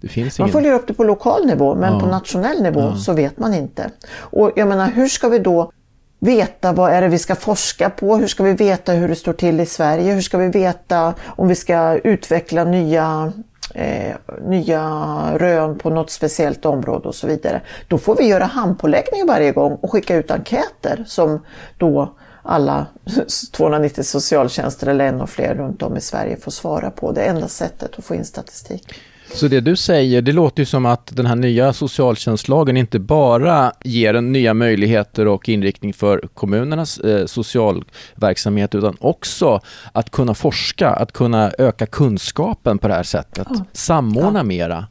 Det 0.00 0.08
finns 0.08 0.38
man 0.38 0.48
ingen... 0.48 0.52
följer 0.52 0.72
upp 0.72 0.86
det 0.86 0.94
på 0.94 1.04
lokal 1.04 1.46
nivå, 1.46 1.74
men 1.74 1.92
ja. 1.92 2.00
på 2.00 2.06
nationell 2.06 2.62
nivå 2.62 2.80
ja. 2.80 2.96
så 2.96 3.12
vet 3.12 3.38
man 3.38 3.54
inte. 3.54 3.90
Och 4.10 4.52
jag 4.56 4.68
menar, 4.68 4.90
hur 4.90 5.08
ska 5.08 5.28
vi 5.28 5.38
då 5.38 5.72
veta 6.18 6.72
vad 6.72 6.92
är 6.92 7.00
det 7.00 7.08
vi 7.08 7.18
ska 7.18 7.34
forska 7.34 7.90
på? 7.90 8.16
Hur 8.16 8.26
ska 8.26 8.42
vi 8.42 8.52
veta 8.52 8.92
hur 8.92 9.08
det 9.08 9.16
står 9.16 9.32
till 9.32 9.60
i 9.60 9.66
Sverige? 9.66 10.12
Hur 10.12 10.20
ska 10.20 10.38
vi 10.38 10.48
veta 10.48 11.14
om 11.26 11.48
vi 11.48 11.54
ska 11.54 11.98
utveckla 12.04 12.64
nya, 12.64 13.32
eh, 13.74 14.14
nya 14.46 15.14
rön 15.38 15.78
på 15.78 15.90
något 15.90 16.10
speciellt 16.10 16.66
område 16.66 17.08
och 17.08 17.14
så 17.14 17.26
vidare? 17.26 17.60
Då 17.88 17.98
får 17.98 18.16
vi 18.16 18.24
göra 18.24 18.44
handpåläggningar 18.44 19.26
varje 19.26 19.52
gång 19.52 19.74
och 19.74 19.92
skicka 19.92 20.16
ut 20.16 20.30
enkäter 20.30 21.04
som 21.06 21.44
då 21.78 22.14
alla 22.42 22.86
290 23.52 24.04
socialtjänster 24.04 24.86
eller 24.86 25.04
en 25.04 25.20
och 25.20 25.30
fler 25.30 25.54
runt 25.54 25.82
om 25.82 25.96
i 25.96 26.00
Sverige 26.00 26.36
får 26.36 26.50
svara 26.50 26.90
på. 26.90 27.12
Det 27.12 27.22
är 27.22 27.30
enda 27.30 27.48
sättet 27.48 27.98
att 27.98 28.04
få 28.04 28.14
in 28.14 28.24
statistik. 28.24 28.94
Så 29.34 29.48
det 29.48 29.60
du 29.60 29.76
säger, 29.76 30.22
det 30.22 30.32
låter 30.32 30.62
ju 30.62 30.66
som 30.66 30.86
att 30.86 31.16
den 31.16 31.26
här 31.26 31.36
nya 31.36 31.72
socialtjänstlagen 31.72 32.76
inte 32.76 32.98
bara 32.98 33.72
ger 33.84 34.14
en 34.14 34.32
nya 34.32 34.54
möjligheter 34.54 35.26
och 35.26 35.48
inriktning 35.48 35.92
för 35.92 36.28
kommunernas 36.34 36.98
eh, 36.98 37.26
socialverksamhet 37.26 38.74
utan 38.74 38.96
också 39.00 39.60
att 39.92 40.10
kunna 40.10 40.34
forska, 40.34 40.90
att 40.90 41.12
kunna 41.12 41.52
öka 41.58 41.86
kunskapen 41.86 42.78
på 42.78 42.88
det 42.88 42.94
här 42.94 43.02
sättet, 43.02 43.46
ja. 43.50 43.64
samordna 43.72 44.38
ja. 44.38 44.44
mera. 44.44 44.86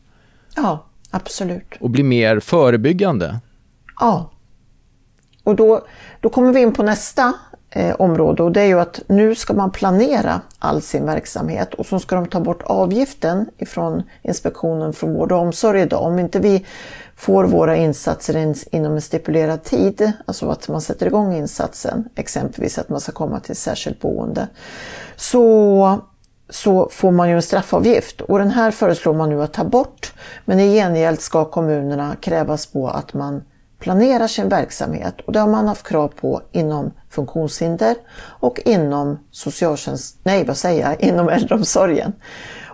Ja, 0.56 0.86
absolut. 1.12 1.74
Och 1.79 1.89
bli 1.89 2.03
mer 2.03 2.39
förebyggande. 2.39 3.39
Ja. 4.00 4.32
Och 5.44 5.56
då, 5.56 5.86
då 6.22 6.29
kommer 6.29 6.53
vi 6.53 6.62
in 6.62 6.74
på 6.74 6.84
nästa 6.84 7.34
eh, 7.77 7.96
område 8.00 8.43
och 8.43 8.51
det 8.51 8.62
är 8.62 8.65
ju 8.65 8.79
att 8.79 9.01
nu 9.07 9.36
ska 9.36 9.53
man 9.53 9.72
planera 9.72 10.41
all 10.60 10.81
sin 10.81 11.05
verksamhet 11.05 11.74
och 11.74 11.86
så 11.86 12.00
ska 12.00 12.15
de 12.15 12.27
ta 12.27 12.39
bort 12.39 12.62
avgiften 12.63 13.46
ifrån 13.57 14.03
Inspektionen 14.22 14.93
för 14.93 15.07
vård 15.07 15.31
och 15.31 15.39
omsorg 15.39 15.81
idag. 15.81 16.03
Om 16.03 16.19
inte 16.19 16.39
vi 16.39 16.65
får 17.15 17.43
våra 17.43 17.75
insatser 17.75 18.38
in, 18.38 18.55
inom 18.72 18.93
en 18.93 19.01
stipulerad 19.01 19.63
tid, 19.63 20.12
alltså 20.25 20.50
att 20.50 20.67
man 20.67 20.81
sätter 20.81 21.05
igång 21.05 21.36
insatsen, 21.36 22.10
exempelvis 22.15 22.77
att 22.77 22.89
man 22.89 23.01
ska 23.01 23.12
komma 23.12 23.39
till 23.39 23.55
särskilt 23.55 24.00
boende, 24.00 24.48
så 25.15 26.01
så 26.50 26.89
får 26.91 27.12
man 27.12 27.29
ju 27.29 27.36
en 27.36 27.41
straffavgift 27.41 28.22
och 28.22 28.39
den 28.39 28.51
här 28.51 28.72
föreslår 28.72 29.13
man 29.13 29.29
nu 29.29 29.43
att 29.43 29.53
ta 29.53 29.63
bort. 29.63 30.13
Men 30.46 30.60
i 30.60 30.75
gengäld 30.75 31.22
ska 31.22 31.46
kommunerna 31.46 32.15
krävas 32.22 32.65
på 32.65 32.88
att 32.88 33.13
man 33.13 33.43
planerar 33.79 34.27
sin 34.27 34.50
verksamhet 34.50 35.22
och 35.22 35.34
det 35.34 35.39
har 35.39 35.48
man 35.48 35.67
haft 35.67 35.88
krav 35.88 36.07
på 36.07 36.41
inom 36.51 36.91
funktionshinder 37.10 37.96
och 38.19 38.60
inom 38.65 39.19
socialtjänst, 39.31 40.19
nej 40.24 40.46
vad 40.46 40.57
säger 40.57 40.89
jag, 40.89 41.01
inom 41.01 41.29
äldreomsorgen. 41.29 42.13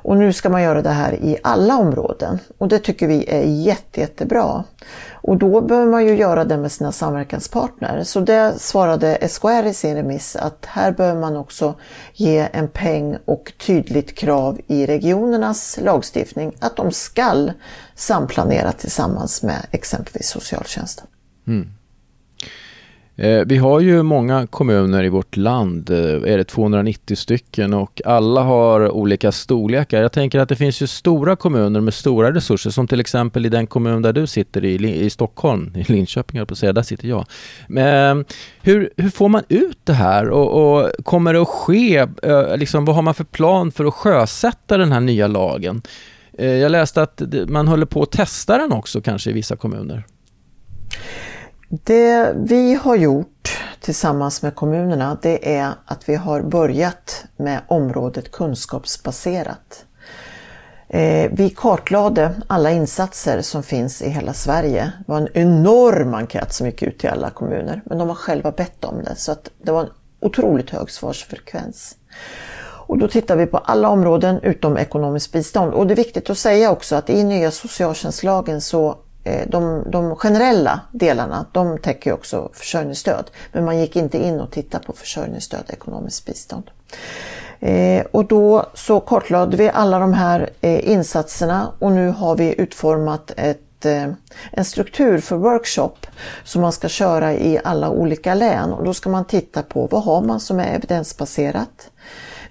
Och 0.03 0.17
nu 0.17 0.33
ska 0.33 0.50
man 0.50 0.62
göra 0.62 0.81
det 0.81 0.89
här 0.89 1.13
i 1.13 1.38
alla 1.43 1.77
områden 1.77 2.39
och 2.57 2.67
det 2.67 2.79
tycker 2.79 3.07
vi 3.07 3.25
är 3.29 3.43
jätte, 3.43 4.00
jättebra. 4.00 4.63
Och 5.12 5.38
då 5.38 5.62
behöver 5.62 5.91
man 5.91 6.05
ju 6.05 6.15
göra 6.15 6.45
det 6.45 6.57
med 6.57 6.72
sina 6.72 6.91
samverkanspartner. 6.91 8.03
Så 8.03 8.19
det 8.19 8.60
svarade 8.60 9.27
SKR 9.29 9.65
i 9.65 9.74
sin 9.74 9.95
remiss 9.95 10.36
att 10.36 10.65
här 10.65 10.91
behöver 10.91 11.22
man 11.22 11.38
också 11.38 11.75
ge 12.13 12.48
en 12.53 12.67
peng 12.67 13.17
och 13.25 13.53
tydligt 13.65 14.15
krav 14.15 14.60
i 14.67 14.86
regionernas 14.86 15.79
lagstiftning 15.81 16.55
att 16.60 16.75
de 16.75 16.91
skall 16.91 17.51
samplanera 17.95 18.72
tillsammans 18.72 19.43
med 19.43 19.65
exempelvis 19.72 20.29
socialtjänsten. 20.29 21.07
Mm. 21.48 21.67
Eh, 23.15 23.41
vi 23.46 23.58
har 23.58 23.79
ju 23.79 24.03
många 24.03 24.48
kommuner 24.48 25.03
i 25.03 25.10
vårt 25.10 25.38
land, 25.38 25.89
eh, 25.89 25.98
är 25.98 26.38
det 26.38 26.43
290 26.43 27.15
stycken 27.15 27.74
och 27.74 28.01
alla 28.05 28.41
har 28.41 28.89
olika 28.89 29.32
storlekar. 29.32 30.01
Jag 30.01 30.12
tänker 30.12 30.39
att 30.39 30.50
det 30.50 30.55
finns 30.55 30.82
ju 30.82 30.88
stora 30.88 31.36
kommuner 31.36 31.79
med 31.79 31.93
stora 31.93 32.34
resurser 32.34 32.70
som 32.70 32.88
till 32.88 33.00
exempel 33.00 33.46
i 33.46 33.50
den 33.50 33.67
kommun 33.67 34.01
där 34.01 34.13
du 34.13 34.27
sitter 34.27 34.65
i, 34.65 35.01
i 35.05 35.10
Stockholm, 35.10 35.75
i 35.75 35.84
Linköping 35.84 36.38
jag 36.38 36.48
på 36.48 36.51
att 36.51 36.58
säga, 36.58 36.74
där 36.74 36.82
sitter 36.82 37.08
jag. 37.08 37.25
Men 37.67 38.25
hur, 38.62 38.89
hur 38.98 39.10
får 39.10 39.29
man 39.29 39.43
ut 39.50 39.79
det 39.84 39.93
här 39.93 40.29
och, 40.29 40.77
och 40.77 40.91
kommer 41.03 41.34
det 41.34 41.41
att 41.41 41.48
ske, 41.48 41.98
eh, 42.24 42.58
liksom, 42.58 42.86
vad 42.86 42.96
har 42.96 43.01
man 43.01 43.13
för 43.13 43.24
plan 43.24 43.72
för 43.72 43.86
att 43.86 43.93
sjösätta 43.93 44.77
den 44.77 44.91
här 44.91 45.00
nya 45.00 45.27
lagen? 45.27 45.82
Jag 46.38 46.72
läste 46.72 47.01
att 47.01 47.22
man 47.48 47.67
håller 47.67 47.86
på 47.86 48.03
att 48.03 48.12
testa 48.12 48.58
den 48.58 48.72
också 48.72 49.01
kanske 49.01 49.29
i 49.29 49.34
vissa 49.34 49.55
kommuner. 49.55 50.03
Det 51.82 52.34
vi 52.36 52.74
har 52.74 52.96
gjort 52.96 53.63
tillsammans 53.82 54.42
med 54.42 54.56
kommunerna 54.56 55.18
det 55.22 55.56
är 55.56 55.72
att 55.86 56.10
vi 56.10 56.15
har 56.15 56.42
börjat 56.42 57.25
med 57.38 57.62
området 57.68 58.32
kunskapsbaserat. 58.32 59.86
Eh, 60.88 61.32
vi 61.32 61.50
kartlade 61.50 62.36
alla 62.48 62.72
insatser 62.72 63.42
som 63.42 63.63
finns 63.63 64.01
i 64.01 64.10
hela 64.10 64.34
Sverige. 64.34 64.92
Det 64.98 65.12
var 65.12 65.18
en 65.18 65.27
enorm 65.34 66.13
enkät 66.13 66.53
som 66.53 66.65
gick 66.65 66.82
ut 66.82 67.00
till 67.00 67.10
alla 67.10 67.30
kommuner 67.30 67.82
men 67.86 67.98
de 67.98 68.08
har 68.08 68.15
själva 68.15 68.51
bett 68.51 68.84
om 68.84 69.03
det 69.03 69.15
så 69.15 69.32
att 69.32 69.50
det 69.63 69.72
var 69.72 69.82
en 69.82 69.92
otroligt 70.20 70.70
hög 70.70 70.92
svarsfrekvens. 70.92 71.96
Och 72.88 72.98
då 72.98 73.08
tittar 73.08 73.36
vi 73.36 73.46
på 73.46 73.58
alla 73.58 73.89
områden 73.89 74.39
utom 74.44 74.77
ekonomiskt 74.77 75.32
bistånd. 75.32 75.74
Och 75.74 75.88
det 75.88 75.94
är 75.94 75.96
viktigt 75.96 76.30
att 76.30 76.38
säga 76.38 76.72
också 76.72 76.96
att 76.96 77.10
i 77.10 77.24
nya 77.24 77.51
socialtjänstlagen 77.51 78.62
så 78.62 78.98
Eh, 79.24 79.48
de, 79.48 79.92
de 79.92 80.15
generella 80.15 80.80
delarna 80.92 81.46
de 81.51 81.77
täcker 81.77 82.13
också 82.13 82.50
försörjningsstöd 82.53 83.32
men 83.51 83.65
man 83.65 83.80
gick 83.80 83.96
inte 83.96 84.18
in 84.18 84.39
och 84.42 84.51
tittade 84.51 84.86
på 84.86 84.94
försörjningsstöd, 84.94 85.63
ekonomiskt 85.68 86.25
bistånd. 86.25 86.72
Eh, 87.60 88.06
och 88.12 88.25
då 88.25 88.65
så 88.74 89.00
kartlade 89.00 89.58
vi 89.58 89.70
alla 89.70 90.00
de 90.00 90.13
här 90.13 90.50
eh, 90.62 90.89
insatserna 90.89 91.72
och 91.80 91.92
nu 91.92 92.10
har 92.10 92.36
vi 92.36 92.56
utformat 92.62 93.32
ett, 93.38 93.86
eh, 93.86 94.08
en 94.51 94.65
struktur 94.65 95.20
för 95.20 95.36
workshop 95.36 95.96
som 96.44 96.62
man 96.62 96.72
ska 96.72 96.88
köra 96.88 97.34
i 97.34 97.60
alla 97.63 97.89
olika 97.89 98.34
län 98.34 98.74
och 98.74 98.84
då 98.84 98.94
ska 98.94 99.10
man 99.10 99.25
titta 99.25 99.63
på 99.63 99.88
vad 99.88 100.03
har 100.03 100.22
man 100.22 100.39
som 100.39 100.60
är 100.60 100.75
evidensbaserat? 100.75 101.89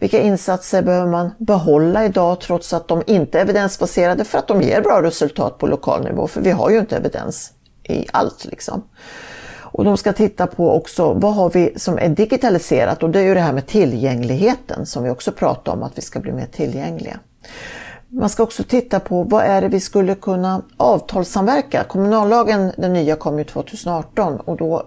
Vilka 0.03 0.21
insatser 0.21 0.83
behöver 0.83 1.11
man 1.11 1.31
behålla 1.39 2.05
idag 2.05 2.41
trots 2.41 2.73
att 2.73 2.89
de 2.89 3.03
inte 3.07 3.39
är 3.39 3.43
evidensbaserade 3.43 4.25
för 4.25 4.39
att 4.39 4.49
de 4.49 4.63
ger 4.63 4.81
bra 4.81 5.03
resultat 5.03 5.59
på 5.59 5.67
lokal 5.67 6.05
nivå? 6.05 6.27
För 6.27 6.41
vi 6.41 6.51
har 6.51 6.71
ju 6.71 6.79
inte 6.79 6.97
evidens 6.97 7.53
i 7.83 8.07
allt 8.13 8.45
liksom. 8.45 8.83
Och 9.59 9.85
de 9.85 9.97
ska 9.97 10.13
titta 10.13 10.47
på 10.47 10.71
också 10.71 11.13
vad 11.13 11.35
har 11.35 11.51
vi 11.51 11.75
som 11.77 11.99
är 11.99 12.09
digitaliserat 12.09 13.03
och 13.03 13.11
det 13.11 13.21
är 13.21 13.25
ju 13.25 13.35
det 13.35 13.41
här 13.41 13.53
med 13.53 13.67
tillgängligheten 13.67 14.87
som 14.87 15.05
vi 15.05 15.11
också 15.11 15.33
pratar 15.33 15.73
om 15.73 15.83
att 15.83 15.99
vi 15.99 16.03
ska 16.03 16.21
bli 16.21 16.33
mer 16.33 16.47
tillgängliga. 16.47 17.19
man 18.09 18.29
ska 18.29 18.43
också 18.43 18.63
titta 18.63 19.01
på 19.01 19.23
vad 19.23 19.45
är 19.45 19.63
det 19.63 19.69
vi 19.69 19.81
skulle 19.81 20.15
kunna 20.15 20.63
avtalssamverka. 20.77 21.85
Kommunallagen, 21.85 22.73
den 22.77 22.93
nya, 22.93 23.17
kom 23.17 23.39
ju 23.39 23.45
2018 23.45 24.41
och 24.41 24.57
då 24.57 24.87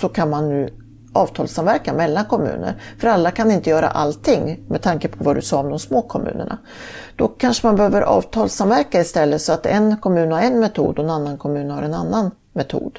så 0.00 0.08
kan 0.08 0.30
man 0.30 0.48
nu 0.48 0.87
avtalssamverkan 1.18 1.96
mellan 1.96 2.24
kommuner. 2.24 2.82
För 2.98 3.08
alla 3.08 3.30
kan 3.30 3.50
inte 3.50 3.70
göra 3.70 3.88
allting 3.88 4.60
med 4.68 4.82
tanke 4.82 5.08
på 5.08 5.24
vad 5.24 5.36
du 5.36 5.42
sa 5.42 5.58
om 5.58 5.70
de 5.70 5.78
små 5.78 6.02
kommunerna. 6.02 6.58
Då 7.16 7.28
kanske 7.28 7.66
man 7.66 7.76
behöver 7.76 8.02
avtalssamverka 8.02 9.00
istället 9.00 9.42
så 9.42 9.52
att 9.52 9.66
en 9.66 9.96
kommun 9.96 10.32
har 10.32 10.40
en 10.40 10.60
metod 10.60 10.98
och 10.98 11.04
en 11.04 11.10
annan 11.10 11.38
kommun 11.38 11.70
har 11.70 11.82
en 11.82 11.94
annan 11.94 12.30
metod. 12.52 12.98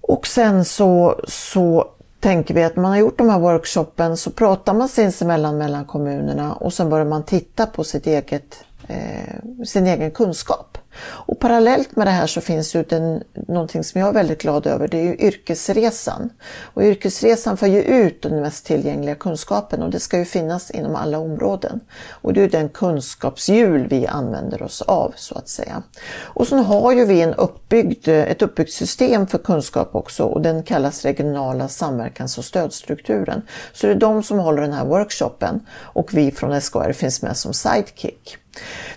Och 0.00 0.26
sen 0.26 0.64
så, 0.64 1.20
så 1.28 1.88
tänker 2.20 2.54
vi 2.54 2.64
att 2.64 2.76
när 2.76 2.82
man 2.82 2.90
har 2.90 2.98
gjort 2.98 3.18
de 3.18 3.30
här 3.30 3.38
workshopen 3.38 4.16
så 4.16 4.30
pratar 4.30 4.74
man 4.74 4.88
sinsemellan 4.88 5.58
mellan 5.58 5.84
kommunerna 5.84 6.52
och 6.52 6.72
sen 6.72 6.90
börjar 6.90 7.06
man 7.06 7.22
titta 7.22 7.66
på 7.66 7.84
sitt 7.84 8.06
eget, 8.06 8.64
eh, 8.88 9.64
sin 9.64 9.86
egen 9.86 10.10
kunskap. 10.10 10.78
Och 11.00 11.40
parallellt 11.40 11.96
med 11.96 12.06
det 12.06 12.10
här 12.10 12.26
så 12.26 12.40
finns 12.40 12.74
ju 12.74 12.82
den, 12.82 13.22
någonting 13.48 13.84
som 13.84 14.00
jag 14.00 14.08
är 14.08 14.12
väldigt 14.12 14.42
glad 14.42 14.66
över, 14.66 14.88
det 14.88 14.98
är 14.98 15.02
ju 15.02 15.16
yrkesresan. 15.16 16.30
Och 16.62 16.82
yrkesresan 16.82 17.56
får 17.56 17.68
ju 17.68 17.82
ut 17.82 18.22
den 18.22 18.40
mest 18.40 18.66
tillgängliga 18.66 19.14
kunskapen 19.14 19.82
och 19.82 19.90
det 19.90 20.00
ska 20.00 20.18
ju 20.18 20.24
finnas 20.24 20.70
inom 20.70 20.96
alla 20.96 21.18
områden. 21.18 21.80
Och 22.10 22.32
det 22.32 22.40
är 22.40 22.42
ju 22.42 22.48
den 22.48 22.68
kunskapshjul 22.68 23.86
vi 23.88 24.06
använder 24.06 24.62
oss 24.62 24.82
av 24.82 25.12
så 25.16 25.34
att 25.34 25.48
säga. 25.48 25.82
Och 26.22 26.48
sen 26.48 26.58
har 26.58 26.92
ju 26.92 27.04
vi 27.04 27.22
en 27.22 27.34
uppbyggd, 27.34 28.08
ett 28.08 28.42
uppbyggt 28.42 28.72
system 28.72 29.26
för 29.26 29.38
kunskap 29.38 29.94
också 29.94 30.24
och 30.24 30.40
den 30.40 30.62
kallas 30.62 31.04
regionala 31.04 31.68
samverkans 31.68 32.38
och 32.38 32.44
stödstrukturen. 32.44 33.42
Så 33.72 33.86
det 33.86 33.92
är 33.92 33.96
de 33.96 34.22
som 34.22 34.38
håller 34.38 34.62
den 34.62 34.72
här 34.72 34.84
workshopen 34.84 35.66
och 35.72 36.14
vi 36.14 36.30
från 36.30 36.60
SKR 36.60 36.92
finns 36.92 37.22
med 37.22 37.36
som 37.36 37.52
sidekick. 37.54 38.36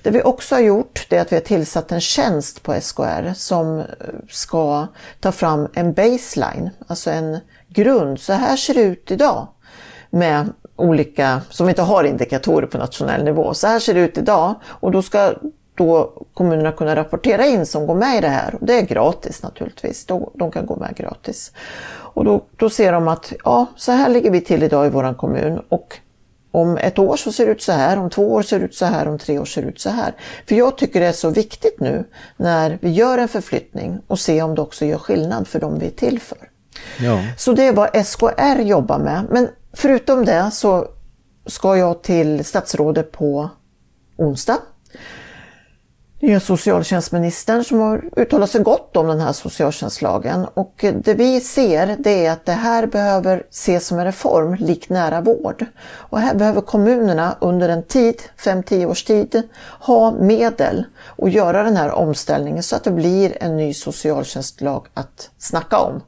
Det 0.02 0.12
vi 0.12 0.22
också 0.24 0.56
har 0.56 0.60
gjort 0.60 0.85
det 1.10 1.18
är 1.18 1.22
att 1.22 1.32
vi 1.32 1.36
har 1.36 1.42
tillsatt 1.42 1.92
en 1.92 2.02
tjänst 2.02 2.64
på 2.64 2.82
SKR 2.82 3.34
som 3.34 3.84
ska 4.30 4.88
ta 5.20 5.32
fram 5.32 5.68
en 5.74 5.94
baseline, 5.94 6.70
alltså 6.88 7.12
en 7.12 7.40
grund. 7.68 8.20
Så 8.20 8.34
här 8.34 8.56
ser 8.56 8.74
det 8.74 8.82
ut 8.82 9.12
idag 9.12 9.48
med 10.10 10.50
olika, 10.76 11.42
som 11.50 11.70
inte 11.70 11.82
har 11.82 12.04
indikatorer 12.04 12.68
på 12.68 12.78
nationell 12.78 13.24
nivå. 13.24 13.54
Så 13.54 13.68
här 13.68 13.80
ser 13.80 13.94
det 13.94 14.00
ut 14.00 14.18
idag 14.18 14.56
och 14.66 14.92
då 14.92 15.02
ska 15.02 15.34
då 15.76 16.24
kommunerna 16.34 16.72
kunna 16.72 16.96
rapportera 16.96 17.46
in 17.46 17.66
som 17.66 17.88
går 17.88 17.96
med 17.96 18.18
i 18.18 18.22
det 18.22 18.30
här. 18.30 18.56
Och 18.56 18.66
det 18.66 18.80
är 18.80 18.82
gratis 18.82 19.44
naturligtvis, 19.44 20.06
de 20.34 20.52
kan 20.52 20.66
gå 20.66 20.76
med 20.76 20.96
gratis. 20.96 21.52
Och 22.16 22.26
då, 22.26 22.42
då 22.56 22.70
ser 22.70 22.92
de 22.92 23.08
att 23.08 23.34
ja, 23.44 23.66
så 23.76 23.92
här 23.92 24.10
ligger 24.10 24.32
vi 24.32 24.42
till 24.42 24.64
idag 24.64 24.86
i 24.86 24.90
vår 24.90 25.14
kommun 25.18 25.62
och 25.70 26.00
om 26.56 26.78
ett 26.78 27.00
år 27.00 27.18
så 27.18 27.32
ser 27.32 27.46
det 27.46 27.52
ut 27.52 27.62
så 27.62 27.72
här, 27.72 27.98
om 27.98 28.10
två 28.10 28.34
år 28.34 28.42
ser 28.42 28.60
det 28.60 28.66
ut 28.66 28.76
så 28.76 28.86
här, 28.86 29.08
om 29.08 29.18
tre 29.18 29.40
år 29.40 29.46
ser 29.46 29.62
det 29.62 29.68
ut 29.68 29.80
så 29.80 29.90
här. 29.90 30.14
För 30.48 30.56
jag 30.56 30.78
tycker 30.78 31.00
det 31.00 31.06
är 31.06 31.12
så 31.12 31.30
viktigt 31.30 31.80
nu 31.80 32.04
när 32.38 32.78
vi 32.82 32.90
gör 32.90 33.18
en 33.18 33.28
förflyttning 33.28 34.00
och 34.08 34.20
se 34.20 34.42
om 34.42 34.56
det 34.56 34.62
också 34.62 34.86
gör 34.86 34.98
skillnad 34.98 35.48
för 35.48 35.60
dem 35.60 35.80
vi 35.80 35.86
är 35.86 35.92
till 35.92 36.20
för. 36.20 36.38
Ja. 37.00 37.24
Så 37.38 37.54
det 37.54 37.64
är 37.64 37.74
vad 37.74 38.06
SKR 38.06 38.62
jobbar 38.62 39.00
med. 39.00 39.26
Men 39.30 39.48
förutom 39.74 40.26
det 40.26 40.52
så 40.52 40.88
ska 41.46 41.78
jag 41.78 42.04
till 42.04 42.46
statsrådet 42.46 43.12
på 43.12 43.50
onsdag 44.18 44.58
nya 46.26 46.40
socialtjänstministern 46.40 47.64
som 47.64 47.80
har 47.80 48.10
uttalat 48.16 48.50
sig 48.50 48.62
gott 48.62 48.98
om 48.98 49.08
den 49.08 49.20
här 49.20 49.34
socialtjänstlagen. 49.34 50.46
Och 50.54 50.86
det 51.04 51.14
vi 51.14 51.42
ser 51.42 51.96
det 52.00 52.26
är 52.26 52.32
att 52.32 52.46
det 52.46 52.52
här 52.52 52.88
behöver 52.88 53.44
ses 53.50 53.88
som 53.88 54.00
en 54.00 54.06
reform 54.06 54.56
likt 54.60 54.90
nära 54.90 55.22
vård. 55.22 55.66
Och 55.86 56.20
här 56.20 56.36
behöver 56.36 56.62
kommunerna 56.62 57.38
under 57.42 57.70
en 57.70 57.84
tid, 57.84 58.22
5-10 58.38 58.86
års 58.86 59.04
tid, 59.04 59.42
ha 59.80 60.12
medel 60.12 60.86
och 61.06 61.30
göra 61.30 61.64
den 61.64 61.78
här 61.78 61.92
omställningen 61.92 62.64
så 62.64 62.76
att 62.76 62.84
det 62.84 62.92
blir 62.92 63.44
en 63.44 63.58
ny 63.58 63.74
socialtjänstlag 63.74 64.88
att 64.94 65.30
snacka 65.38 65.78
om. 65.78 66.02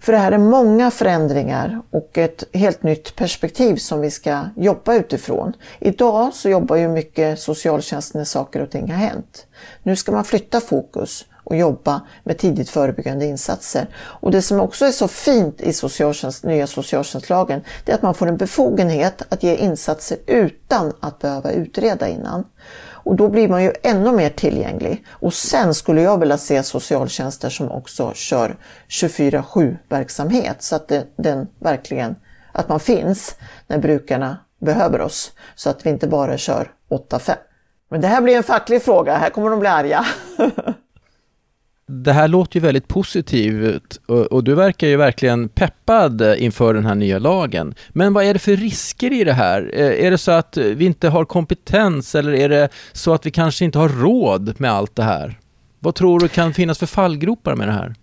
För 0.00 0.12
det 0.12 0.18
här 0.18 0.32
är 0.32 0.38
många 0.38 0.90
förändringar 0.90 1.80
och 1.90 2.18
ett 2.18 2.44
helt 2.52 2.82
nytt 2.82 3.16
perspektiv 3.16 3.76
som 3.76 4.00
vi 4.00 4.10
ska 4.10 4.40
jobba 4.56 4.94
utifrån. 4.94 5.52
Idag 5.78 6.34
så 6.34 6.48
jobbar 6.48 6.76
ju 6.76 6.88
mycket 6.88 7.40
socialtjänsten 7.40 8.18
när 8.18 8.24
saker 8.24 8.62
och 8.62 8.70
ting 8.70 8.90
har 8.90 8.98
hänt. 8.98 9.44
Nu 9.82 9.96
ska 9.96 10.12
man 10.12 10.24
flytta 10.24 10.60
fokus 10.60 11.24
och 11.44 11.56
jobba 11.56 12.00
med 12.24 12.38
tidigt 12.38 12.70
förebyggande 12.70 13.26
insatser. 13.26 13.86
Och 13.96 14.30
det 14.30 14.42
som 14.42 14.60
också 14.60 14.84
är 14.84 14.90
så 14.90 15.08
fint 15.08 15.60
i 15.60 15.72
socialtjänst, 15.72 16.44
nya 16.44 16.66
socialtjänstlagen 16.66 17.60
det 17.84 17.92
är 17.92 17.96
att 17.96 18.02
man 18.02 18.14
får 18.14 18.26
en 18.26 18.36
befogenhet 18.36 19.22
att 19.28 19.42
ge 19.42 19.56
insatser 19.56 20.18
utan 20.26 20.92
att 21.00 21.18
behöva 21.18 21.50
utreda 21.50 22.08
innan. 22.08 22.44
Och 23.08 23.16
då 23.16 23.28
blir 23.28 23.48
man 23.48 23.62
ju 23.62 23.72
ännu 23.82 24.12
mer 24.12 24.30
tillgänglig. 24.30 25.04
Och 25.10 25.34
sen 25.34 25.74
skulle 25.74 26.02
jag 26.02 26.20
vilja 26.20 26.38
se 26.38 26.62
socialtjänster 26.62 27.50
som 27.50 27.70
också 27.70 28.12
kör 28.14 28.56
24-7 28.88 29.76
verksamhet 29.88 30.62
så 30.62 30.76
att 30.76 30.88
det, 30.88 31.06
den 31.16 31.46
verkligen, 31.58 32.16
att 32.52 32.68
man 32.68 32.80
finns 32.80 33.34
när 33.66 33.78
brukarna 33.78 34.36
behöver 34.60 35.00
oss. 35.00 35.32
Så 35.54 35.70
att 35.70 35.86
vi 35.86 35.90
inte 35.90 36.06
bara 36.06 36.38
kör 36.38 36.70
8-5. 36.90 37.34
Men 37.88 38.00
det 38.00 38.08
här 38.08 38.22
blir 38.22 38.36
en 38.36 38.42
facklig 38.42 38.82
fråga, 38.82 39.16
här 39.16 39.30
kommer 39.30 39.50
de 39.50 39.60
bli 39.60 39.68
arga. 39.68 40.06
det 41.86 42.12
här 42.12 42.28
låter 42.28 42.56
ju 42.56 42.60
väldigt 42.60 42.88
positivt 42.88 44.00
och, 44.06 44.26
och, 44.26 44.44
du 44.44 44.54
verkar 44.54 44.86
ju 44.86 44.96
verkligen 44.96 45.48
peppad 45.48 46.22
inför 46.38 46.74
den 46.74 46.86
här 46.86 46.94
nya 46.94 47.18
lagen. 47.18 47.74
Men 47.88 48.12
vad 48.12 48.24
är 48.24 48.32
det 48.32 48.38
för 48.38 48.56
risker 48.56 49.12
i 49.12 49.24
det 49.24 49.32
här? 49.32 49.70
Eh, 49.74 50.06
är 50.06 50.10
det 50.10 50.18
så 50.18 50.30
att 50.30 50.56
vi 50.56 50.84
inte 50.84 51.08
har 51.08 51.24
kompetens 51.24 52.14
eller 52.14 52.32
är 52.32 52.48
det 52.48 52.68
så 52.92 53.14
att 53.14 53.26
vi 53.26 53.30
kanske 53.30 53.64
inte 53.64 53.78
har 53.78 53.88
råd 53.88 54.60
med 54.60 54.72
allt 54.72 54.96
det 54.96 55.02
här? 55.02 55.38
Vad 55.78 55.94
tror 55.94 56.20
du 56.20 56.28
kan 56.28 56.54
finnas 56.54 56.78
för 56.78 56.86
fallgropar 56.86 57.54
med 57.54 57.68
det 57.68 57.72
här? 57.72 57.94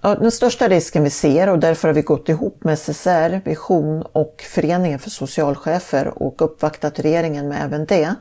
Ja, 0.00 0.14
den 0.14 0.30
största 0.30 0.68
risken 0.68 1.04
vi 1.04 1.10
ser 1.10 1.48
och 1.48 1.58
därför 1.58 1.88
har 1.88 1.94
vi 1.94 2.02
gått 2.02 2.28
ihop 2.28 2.64
med 2.64 2.78
SSR, 2.78 3.40
Vision 3.44 4.02
och 4.02 4.44
Föreningen 4.48 4.98
för 4.98 5.10
socialchefer 5.10 6.22
och 6.22 6.42
uppvaktat 6.42 6.98
regeringen 6.98 7.48
med 7.48 7.64
även 7.64 7.86
det 7.86 8.14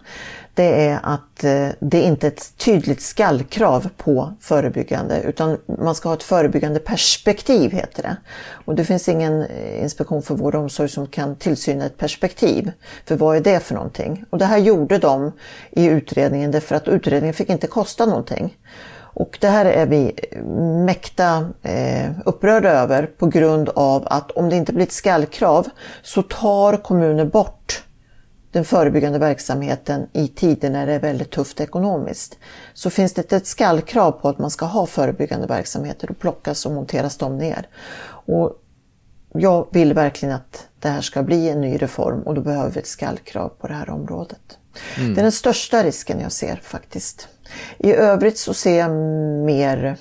det 0.58 0.88
är 0.88 1.00
att 1.04 1.44
eh, 1.44 1.70
det 1.80 2.02
inte 2.02 2.28
är 2.28 2.32
ett 2.32 2.58
tydligt 2.58 3.02
skallkrav 3.02 3.90
på 3.98 4.34
förebyggande 4.40 5.22
utan 5.22 5.58
man 5.80 5.96
ska 5.96 6.10
ha 6.10 6.16
ett 6.16 6.24
förebyggande 6.24 6.80
perspektiv 6.80 7.72
heter 7.72 8.04
det. 8.04 8.18
Och 8.66 8.76
det 8.76 8.86
finns 8.86 9.10
ingen 9.10 9.42
eh, 9.42 9.84
inspektion 9.84 10.22
för 10.22 10.36
vård 10.36 10.56
och 10.56 10.62
omsorg 10.62 10.90
som 10.90 11.08
kan 11.08 11.36
tillsyna 11.36 11.86
ett 11.86 11.98
perspektiv. 11.98 12.72
För 13.06 13.16
vad 13.16 13.38
är 13.38 13.42
det 13.42 13.60
för 13.60 13.76
någonting? 13.76 14.26
Och 14.30 14.38
det 14.38 14.46
här 14.46 14.58
gjorde 14.58 14.98
de 14.98 15.32
i 15.72 15.86
utredningen 15.86 16.52
därför 16.52 16.76
att 16.76 16.88
utredningen 16.88 17.34
fick 17.34 17.50
inte 17.50 17.68
kosta 17.68 18.06
någonting. 18.06 18.58
Och 19.20 19.38
det 19.42 19.48
här 19.48 19.66
är 19.66 19.86
vi 19.86 20.16
mäkta 20.86 21.50
eh, 21.64 22.12
upprörda 22.26 22.70
över 22.70 23.06
på 23.06 23.28
grund 23.28 23.70
av 23.70 24.08
att 24.10 24.32
om 24.32 24.50
det 24.50 24.56
inte 24.56 24.74
blir 24.74 24.86
ett 24.86 24.92
skallkrav 24.92 25.68
så 26.04 26.22
tar 26.22 26.78
kommuner 26.78 27.26
bort 27.26 27.84
den 28.52 28.66
förebyggande 28.66 29.20
verksamheten 29.20 30.08
i 30.14 30.28
tider 30.28 30.70
när 30.70 30.88
det 30.88 30.94
är 30.94 31.00
väldigt 31.00 31.32
tufft 31.32 31.62
ekonomiskt. 31.62 32.38
Så 32.74 32.90
finns 32.90 33.14
det 33.14 33.34
ett 33.34 33.48
skallkrav 33.48 34.12
på 34.12 34.30
att 34.30 34.40
man 34.40 34.52
ska 34.52 34.66
ha 34.66 34.86
förebyggande 34.86 35.48
verksamheter 35.48 36.08
då 36.08 36.14
plockas 36.14 36.66
och 36.66 36.72
monteras 36.72 37.18
de 37.18 37.38
ner. 37.38 37.68
Och 38.26 38.54
jag 39.34 39.68
vill 39.72 39.94
verkligen 39.94 40.36
att 40.36 40.68
det 40.80 40.90
här 40.90 41.02
ska 41.02 41.24
bli 41.24 41.50
en 41.50 41.62
ny 41.62 41.78
reform 41.78 42.22
och 42.22 42.36
då 42.36 42.42
behöver 42.42 42.72
vi 42.72 42.80
ett 42.80 42.88
skallkrav 42.88 43.50
på 43.50 43.68
det 43.68 43.74
här 43.74 43.90
området. 43.90 44.58
Mm. 44.98 45.14
Det 45.14 45.22
är 45.22 45.24
den 45.24 45.32
största 45.32 45.84
risken 45.84 46.20
jag 46.20 46.32
ser 46.32 46.56
faktiskt. 46.56 47.28
I 47.78 47.94
övrigt 47.94 48.38
så 48.38 48.54
ser 48.54 48.80
jag 48.80 48.92
mer 49.46 49.98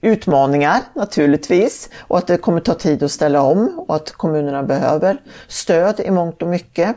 utmaningar 0.00 0.80
naturligtvis 0.94 1.90
och 1.98 2.18
att 2.18 2.26
det 2.26 2.36
kommer 2.36 2.60
ta 2.60 2.74
tid 2.74 3.02
att 3.02 3.10
ställa 3.12 3.42
om 3.42 3.84
och 3.88 3.96
att 3.96 4.12
kommunerna 4.12 4.62
behöver 4.62 5.22
stöd 5.48 6.00
i 6.00 6.10
mångt 6.10 6.42
och 6.42 6.48
mycket. 6.48 6.96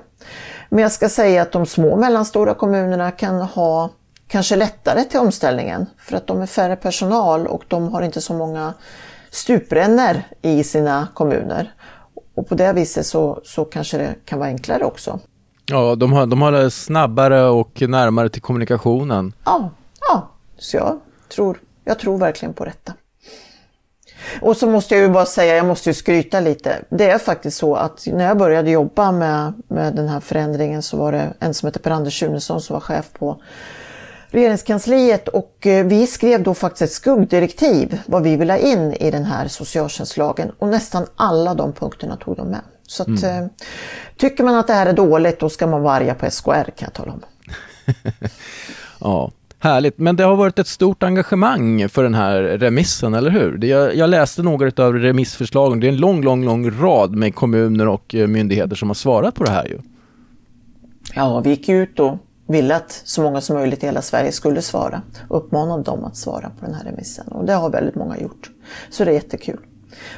Men 0.70 0.80
jag 0.80 0.92
ska 0.92 1.10
säga 1.10 1.42
att 1.42 1.52
de 1.52 1.66
små 1.66 1.92
och 1.92 2.00
mellanstora 2.00 2.54
kommunerna 2.54 3.12
kan 3.12 3.42
ha 3.42 3.90
kanske 4.28 4.56
lättare 4.56 5.04
till 5.04 5.20
omställningen 5.20 5.86
för 5.98 6.18
att 6.18 6.28
de 6.28 6.42
är 6.42 6.46
färre 6.46 6.76
personal 6.76 7.48
och 7.48 7.64
de 7.68 7.94
har 7.94 8.02
inte 8.02 8.22
så 8.22 8.34
många 8.34 8.74
stuprännor 9.34 10.22
i 10.42 10.64
sina 10.64 11.08
kommuner. 11.14 11.74
Och 12.36 12.50
på 12.50 12.56
det 12.56 12.74
viset 12.74 13.06
så, 13.06 13.42
så 13.44 13.66
kanske 13.66 13.98
det 13.98 14.16
kan 14.26 14.40
vara 14.40 14.50
enklare 14.50 14.86
också. 14.86 15.20
Ja, 15.66 15.96
de 15.96 16.14
har, 16.14 16.26
de 16.26 16.42
har 16.42 16.52
det 16.52 16.72
snabbare 16.72 17.44
och 17.44 17.82
närmare 17.82 18.30
till 18.30 18.42
kommunikationen. 18.42 19.34
Ja, 19.46 19.70
ja. 20.10 20.30
så 20.58 20.78
jag 20.78 21.00
tror 21.30 21.60
jag 21.84 22.00
tror 22.00 22.18
verkligen 22.18 22.54
på 22.54 22.66
detta. 22.66 22.94
Och 24.42 24.58
så 24.58 24.70
måste 24.70 24.96
jag 24.96 25.04
ju 25.04 25.10
bara 25.10 25.26
säga, 25.26 25.56
jag 25.56 25.66
måste 25.66 25.90
ju 25.90 25.94
skryta 25.94 26.40
lite. 26.40 26.82
Det 26.90 27.10
är 27.10 27.18
faktiskt 27.18 27.58
så 27.58 27.76
att 27.76 28.08
när 28.08 28.26
jag 28.26 28.38
började 28.38 28.72
jobba 28.72 29.12
med, 29.12 29.54
med 29.68 29.96
den 29.96 30.08
här 30.08 30.20
förändringen 30.20 30.82
så 30.82 30.98
var 30.98 31.12
det 31.12 31.34
en 31.40 31.54
som 31.54 31.68
heter 31.68 31.80
Per-Anders 31.80 32.20
Sunesson 32.20 32.62
som 32.62 32.74
var 32.74 32.82
chef 32.82 33.10
på 33.14 33.42
regeringskansliet 34.34 35.28
och 35.28 35.68
eh, 35.68 35.86
vi 35.86 36.08
skrev 36.08 36.44
då 36.44 36.54
faktiskt 36.54 36.82
ett 36.82 36.92
skuggdirektiv 36.92 38.00
vad 38.06 38.24
vi 38.24 38.36
vill 38.36 38.50
ha 38.50 38.58
in 38.58 38.94
i 38.94 39.12
den 39.12 39.26
här 39.26 39.48
socialtjänstlagen 39.48 40.52
och 40.60 40.68
nästan 40.68 41.06
alla 41.16 41.54
de 41.54 41.74
punkterna 41.74 42.16
tog 42.16 42.38
de 42.38 42.48
med. 42.48 42.62
Så 42.88 43.04
att, 43.04 43.08
mm. 43.08 43.44
Eh, 43.44 43.50
tycker 44.18 44.44
man 44.44 44.56
att 44.56 44.68
det 44.68 44.74
här 44.74 44.86
är 44.86 44.94
dåligt 44.94 45.40
då 45.40 45.50
ska 45.50 45.68
man 45.68 45.82
vara 45.82 45.94
arga 45.94 46.14
på 46.16 46.32
SKR 46.32 46.50
kan 46.52 46.74
jag 46.80 46.94
tala 46.94 47.12
om. 47.12 47.22
ja, 49.00 49.32
härligt. 49.60 49.98
Men 49.98 50.16
det 50.16 50.24
har 50.24 50.36
varit 50.36 50.60
ett 50.60 50.68
stort 50.68 51.04
engagemang 51.04 51.90
för 51.90 52.04
den 52.04 52.14
här 52.14 52.42
remissen, 52.42 53.14
eller 53.14 53.32
hur? 53.32 53.66
Jag, 53.66 53.96
jag 53.96 54.10
läste 54.10 54.44
några 54.44 54.86
av 54.86 54.94
remissförslagen. 54.94 55.80
Det 55.80 55.88
är 55.88 55.92
en 55.92 55.98
lång, 55.98 56.24
lång, 56.24 56.46
lång 56.46 56.72
rad 56.72 57.16
med 57.16 57.36
kommuner 57.36 57.88
och 57.88 58.16
eh, 58.16 58.28
myndigheter 58.28 58.76
som 58.76 58.90
har 58.90 58.96
svarat 58.96 59.36
på 59.36 59.44
det 59.44 59.52
här 59.52 59.66
ju. 59.66 59.80
Ja, 61.16 61.40
vi 61.40 61.50
gick 61.50 61.70
ut 61.70 62.00
och 62.00 62.18
ville 62.54 62.76
att 62.76 63.02
så 63.04 63.22
många 63.22 63.42
som 63.42 63.56
möjligt 63.56 63.84
i 63.84 63.86
hela 63.86 64.02
Sverige 64.02 64.32
skulle 64.32 64.62
svara. 64.62 65.02
Uppmanade 65.30 65.84
dem 65.84 66.04
att 66.04 66.18
svara 66.18 66.52
på 66.60 66.66
den 66.66 66.74
här 66.74 66.84
remissen 66.84 67.28
och 67.28 67.46
det 67.46 67.54
har 67.54 67.70
väldigt 67.70 67.96
många 67.96 68.18
gjort. 68.18 68.52
Så 68.90 69.06
det 69.06 69.12
är 69.12 69.14
jättekul. 69.14 69.60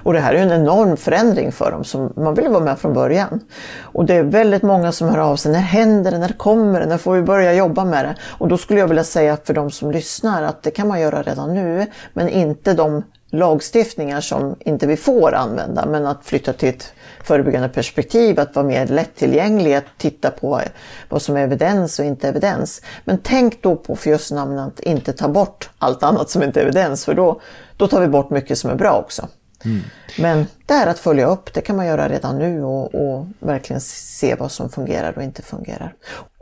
Och 0.03 0.13
det 0.13 0.19
här 0.19 0.33
är 0.33 0.37
en 0.37 0.51
enorm 0.51 0.97
förändring 0.97 1.51
för 1.51 1.71
dem, 1.71 1.83
som 1.83 2.13
man 2.15 2.33
vill 2.33 2.49
vara 2.49 2.63
med 2.63 2.79
från 2.79 2.93
början. 2.93 3.39
Och 3.81 4.05
det 4.05 4.15
är 4.15 4.23
väldigt 4.23 4.63
många 4.63 4.91
som 4.91 5.09
hör 5.09 5.17
av 5.17 5.35
sig, 5.35 5.51
när 5.51 5.59
händer 5.59 6.11
det, 6.11 6.17
när 6.17 6.33
kommer 6.37 6.79
det, 6.79 6.85
när 6.85 6.97
får 6.97 7.15
vi 7.15 7.21
börja 7.21 7.53
jobba 7.53 7.85
med 7.85 8.05
det? 8.05 8.15
Och 8.21 8.47
då 8.47 8.57
skulle 8.57 8.79
jag 8.79 8.87
vilja 8.87 9.03
säga 9.03 9.37
för 9.43 9.53
de 9.53 9.71
som 9.71 9.91
lyssnar 9.91 10.43
att 10.43 10.63
det 10.63 10.71
kan 10.71 10.87
man 10.87 11.01
göra 11.01 11.21
redan 11.21 11.53
nu, 11.53 11.85
men 12.13 12.29
inte 12.29 12.73
de 12.73 13.03
lagstiftningar 13.29 14.21
som 14.21 14.55
inte 14.59 14.87
vi 14.87 14.97
får 14.97 15.33
använda, 15.33 15.85
men 15.85 16.05
att 16.05 16.25
flytta 16.25 16.53
till 16.53 16.69
ett 16.69 16.93
förebyggande 17.25 17.69
perspektiv, 17.69 18.39
att 18.39 18.55
vara 18.55 18.65
mer 18.65 18.87
lättillgänglig, 18.87 19.73
att 19.73 19.85
titta 19.97 20.31
på 20.31 20.61
vad 21.09 21.21
som 21.21 21.37
är 21.37 21.41
evidens 21.41 21.99
och 21.99 22.05
inte 22.05 22.27
evidens. 22.27 22.81
Men 23.05 23.17
tänk 23.23 23.61
då 23.61 23.75
på 23.75 23.95
för 23.95 24.09
just 24.09 24.31
namn 24.31 24.59
att 24.59 24.79
inte 24.79 25.13
ta 25.13 25.27
bort 25.27 25.69
allt 25.79 26.03
annat 26.03 26.29
som 26.29 26.43
inte 26.43 26.59
är 26.59 26.63
evidens, 26.63 27.05
för 27.05 27.13
då, 27.13 27.41
då 27.77 27.87
tar 27.87 28.01
vi 28.01 28.07
bort 28.07 28.29
mycket 28.29 28.57
som 28.57 28.69
är 28.69 28.75
bra 28.75 28.99
också. 28.99 29.27
Mm. 29.65 29.81
Men 30.17 30.45
det 30.65 30.73
här 30.73 30.87
att 30.87 30.99
följa 30.99 31.27
upp, 31.27 31.53
det 31.53 31.61
kan 31.61 31.75
man 31.75 31.85
göra 31.85 32.09
redan 32.09 32.37
nu 32.37 32.63
och, 32.63 32.95
och, 32.95 33.25
verkligen 33.39 33.81
se 33.81 34.35
vad 34.35 34.51
som 34.51 34.69
fungerar 34.69 35.13
och 35.17 35.23
inte 35.23 35.41
fungerar. 35.41 35.93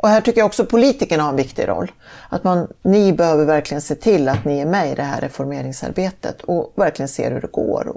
Och 0.02 0.10
här 0.10 0.22
tycker 0.22 0.40
jag 0.40 0.46
också 0.46 0.66
politikerna 0.66 1.24
har 1.24 1.30
en 1.30 1.36
viktig 1.36 1.68
roll. 1.68 1.92
Att 2.30 2.44
man, 2.44 2.68
ni 2.82 3.14
behöver 3.14 3.46
verkligen 3.46 3.82
se 3.82 3.96
till 3.96 4.30
att 4.30 4.46
ni 4.46 4.60
är 4.60 4.66
med 4.66 4.92
i 4.92 4.96
det 4.96 5.04
här 5.04 5.22
reformeringsarbetet 5.22 6.42
och 6.42 6.74
verkligen 6.76 7.10
ser 7.10 7.32
hur 7.32 7.42
det 7.42 7.52
går. 7.52 7.96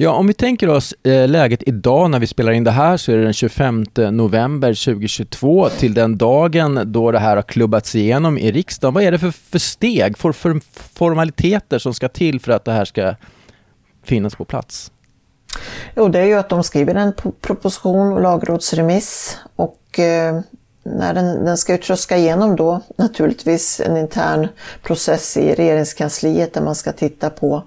Ja, 0.00 0.12
om 0.12 0.26
vi 0.26 0.34
tänker 0.34 0.68
oss 0.68 0.94
eh, 1.02 1.28
läget 1.28 1.62
idag 1.66 2.10
när 2.10 2.18
vi 2.18 2.26
spelar 2.26 2.52
in 2.52 2.64
det 2.64 2.70
här 2.70 2.96
så 2.96 3.12
är 3.12 3.16
det 3.16 3.22
den 3.22 3.32
25 3.32 3.84
november 3.96 4.84
2022 4.84 5.68
till 5.68 5.94
den 5.94 6.18
dagen 6.18 6.80
då 6.84 7.12
det 7.12 7.18
här 7.18 7.36
har 7.36 7.42
klubbats 7.42 7.94
igenom 7.94 8.38
i 8.38 8.52
riksdagen. 8.52 8.94
Vad 8.94 9.02
är 9.02 9.12
det 9.12 9.18
för, 9.18 9.30
för 9.30 9.58
steg, 9.58 10.18
för, 10.18 10.32
för 10.32 10.60
formaliteter 10.94 11.78
som 11.78 11.94
ska 11.94 12.08
till 12.08 12.40
för 12.40 12.52
att 12.52 12.64
det 12.64 12.72
här 12.72 12.84
ska 12.84 13.14
finnas 14.04 14.34
på 14.34 14.44
plats? 14.44 14.92
Jo, 15.96 16.08
det 16.08 16.18
är 16.18 16.26
ju 16.26 16.34
att 16.34 16.48
de 16.48 16.64
skriver 16.64 16.94
en 16.94 17.12
proposition 17.40 18.12
och 18.12 18.22
lagrådsremiss 18.22 19.38
och 19.56 19.98
eh, 19.98 20.40
när 20.82 21.14
den, 21.14 21.44
den 21.44 21.56
ska 21.56 21.72
ju 21.72 21.78
tröska 21.78 22.16
igenom 22.16 22.56
då 22.56 22.80
naturligtvis 22.96 23.80
en 23.80 23.96
intern 23.96 24.48
process 24.82 25.36
i 25.36 25.54
regeringskansliet 25.54 26.54
där 26.54 26.62
man 26.62 26.74
ska 26.74 26.92
titta 26.92 27.30
på, 27.30 27.62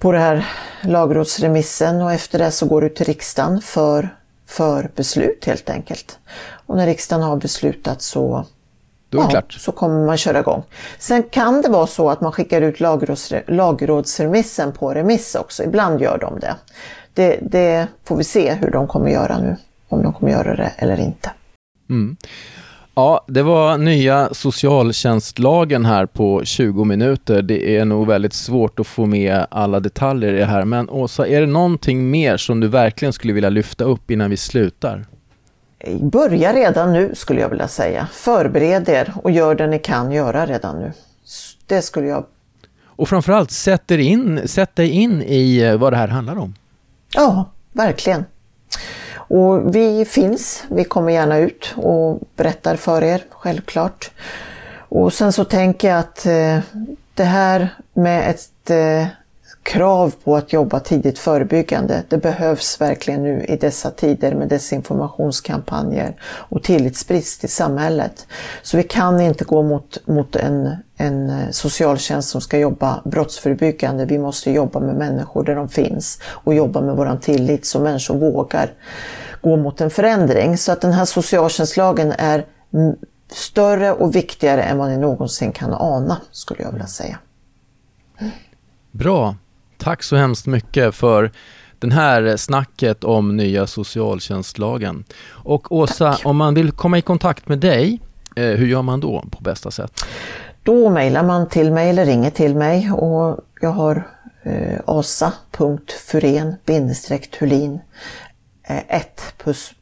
på 0.00 0.12
det 0.12 0.18
här 0.18 0.46
lagrådsremissen 0.82 2.02
och 2.02 2.12
efter 2.12 2.38
det 2.38 2.50
så 2.50 2.66
går 2.66 2.80
det 2.80 2.88
till 2.88 3.06
riksdagen 3.06 3.60
för, 3.60 4.08
för 4.46 4.90
beslut 4.96 5.44
helt 5.44 5.70
enkelt. 5.70 6.18
Och 6.66 6.76
när 6.76 6.86
riksdagen 6.86 7.22
har 7.22 7.36
beslutat 7.36 8.02
så 8.02 8.44
ja, 9.10 9.42
så 9.50 9.72
kommer 9.72 10.06
man 10.06 10.16
köra 10.16 10.40
igång. 10.40 10.62
Sen 10.98 11.22
kan 11.22 11.62
det 11.62 11.68
vara 11.68 11.86
så 11.86 12.10
att 12.10 12.20
man 12.20 12.32
skickar 12.32 12.60
ut 12.60 12.80
lagråds, 12.80 13.32
lagrådsremissen 13.46 14.72
på 14.72 14.94
remiss 14.94 15.34
också. 15.34 15.64
Ibland 15.64 16.00
gör 16.00 16.18
de 16.18 16.40
det. 16.40 16.56
det. 17.14 17.38
Det 17.42 17.86
får 18.04 18.16
vi 18.16 18.24
se 18.24 18.52
hur 18.52 18.70
de 18.70 18.86
kommer 18.86 19.10
göra 19.10 19.38
nu. 19.38 19.56
Om 19.88 20.02
de 20.02 20.12
kommer 20.12 20.32
göra 20.32 20.56
det 20.56 20.72
eller 20.76 21.00
inte. 21.00 21.30
Mm. 21.90 22.16
Ja, 22.94 23.24
det 23.28 23.42
var 23.42 23.78
nya 23.78 24.34
socialtjänstlagen 24.34 25.84
här 25.84 26.06
på 26.06 26.44
20 26.44 26.84
minuter. 26.84 27.42
Det 27.42 27.76
är 27.76 27.84
nog 27.84 28.06
väldigt 28.06 28.32
svårt 28.32 28.80
att 28.80 28.86
få 28.86 29.06
med 29.06 29.46
alla 29.50 29.80
detaljer 29.80 30.32
i 30.32 30.38
det 30.38 30.44
här. 30.44 30.64
Men 30.64 30.90
Åsa, 30.90 31.26
är 31.26 31.40
det 31.40 31.46
någonting 31.46 32.10
mer 32.10 32.36
som 32.36 32.60
du 32.60 32.68
verkligen 32.68 33.12
skulle 33.12 33.32
vilja 33.32 33.50
lyfta 33.50 33.84
upp 33.84 34.10
innan 34.10 34.30
vi 34.30 34.36
slutar? 34.36 35.06
Börja 36.00 36.52
redan 36.52 36.92
nu 36.92 37.14
skulle 37.14 37.40
jag 37.40 37.48
vilja 37.48 37.68
säga. 37.68 38.08
Förbered 38.12 38.88
er 38.88 39.12
och 39.22 39.30
gör 39.30 39.54
det 39.54 39.66
ni 39.66 39.78
kan 39.78 40.12
göra 40.12 40.46
redan 40.46 40.78
nu. 40.78 40.92
Det 41.66 41.82
skulle 41.82 42.06
jag... 42.06 42.24
Och 42.84 43.08
framförallt, 43.08 43.50
sätt, 43.50 43.90
er 43.90 43.98
in, 43.98 44.48
sätt 44.48 44.76
dig 44.76 44.90
in 44.90 45.22
i 45.22 45.58
eh, 45.58 45.76
vad 45.76 45.92
det 45.92 45.96
här 45.96 46.08
handlar 46.08 46.38
om. 46.38 46.54
Ja, 47.14 47.50
verkligen. 47.72 48.24
Och 49.30 49.74
vi 49.74 50.04
finns, 50.04 50.64
vi 50.68 50.84
kommer 50.84 51.12
gärna 51.12 51.38
ut 51.38 51.74
och 51.76 52.20
berättar 52.36 52.76
för 52.76 53.02
er, 53.02 53.24
självklart. 53.30 54.10
Och 54.88 55.12
sen 55.12 55.32
så 55.32 55.44
tänker 55.44 55.88
jag 55.88 55.98
att 55.98 56.26
eh, 56.26 56.58
det 57.14 57.24
här 57.24 57.68
med 57.92 58.30
ett 58.30 58.70
eh, 58.70 59.06
krav 59.62 60.14
på 60.24 60.36
att 60.36 60.52
jobba 60.52 60.80
tidigt 60.80 61.18
förebyggande. 61.18 62.02
Det 62.08 62.18
behövs 62.18 62.80
verkligen 62.80 63.22
nu 63.22 63.44
i 63.48 63.56
dessa 63.56 63.90
tider 63.90 64.34
med 64.34 64.48
desinformationskampanjer 64.48 66.14
och 66.22 66.62
tillitsbrist 66.62 67.44
i 67.44 67.48
samhället. 67.48 68.26
Så 68.62 68.76
vi 68.76 68.82
kan 68.82 69.20
inte 69.20 69.44
gå 69.44 69.62
mot, 69.62 70.06
mot 70.06 70.36
en, 70.36 70.76
en 71.00 71.52
socialtjänst 71.52 72.28
som 72.28 72.40
ska 72.40 72.58
jobba 72.58 73.02
brottsförebyggande. 73.04 74.04
Vi 74.04 74.18
måste 74.18 74.50
jobba 74.50 74.80
med 74.80 74.94
människor 74.94 75.44
där 75.44 75.54
de 75.54 75.68
finns 75.68 76.20
och 76.24 76.54
jobba 76.54 76.80
med 76.80 76.96
våran 76.96 77.20
tillit 77.20 77.66
så 77.66 77.80
människor 77.80 78.18
vågar 78.18 78.72
gå 79.40 79.56
mot 79.56 79.80
en 79.80 79.90
förändring. 79.90 80.58
Så 80.58 80.72
att 80.72 80.80
den 80.80 80.92
här 80.92 81.04
socialtjänstlagen 81.04 82.12
är 82.12 82.46
större 83.32 83.92
och 83.92 84.16
viktigare 84.16 84.62
än 84.62 84.78
vad 84.78 84.88
ni 84.88 84.96
någonsin 84.96 85.52
kan 85.52 85.72
ana, 85.72 86.20
skulle 86.30 86.62
jag 86.62 86.72
vilja 86.72 86.86
säga. 86.86 87.18
Bra. 88.90 89.36
Tack 89.78 90.02
så 90.02 90.16
hemskt 90.16 90.46
mycket 90.46 90.94
för 90.94 91.32
den 91.78 91.92
här 91.92 92.36
snacket 92.36 93.04
om 93.04 93.36
nya 93.36 93.66
socialtjänstlagen. 93.66 95.04
Och 95.28 95.72
Åsa, 95.72 96.12
Tack. 96.12 96.26
om 96.26 96.36
man 96.36 96.54
vill 96.54 96.72
komma 96.72 96.98
i 96.98 97.02
kontakt 97.02 97.48
med 97.48 97.58
dig, 97.58 98.00
eh, 98.36 98.44
hur 98.44 98.66
gör 98.66 98.82
man 98.82 99.00
då 99.00 99.24
på 99.30 99.42
bästa 99.42 99.70
sätt? 99.70 100.04
Då 100.62 100.90
mejlar 100.90 101.22
man 101.22 101.48
till 101.48 101.72
mig 101.72 101.90
eller 101.90 102.06
ringer 102.06 102.30
till 102.30 102.54
mig 102.54 102.90
och 102.92 103.38
jag 103.60 103.70
har 103.70 104.08
eh, 104.42 104.80
asa.furen 104.86 106.56
Thulin 107.38 107.80
1 108.88 109.34
plus 109.38 109.72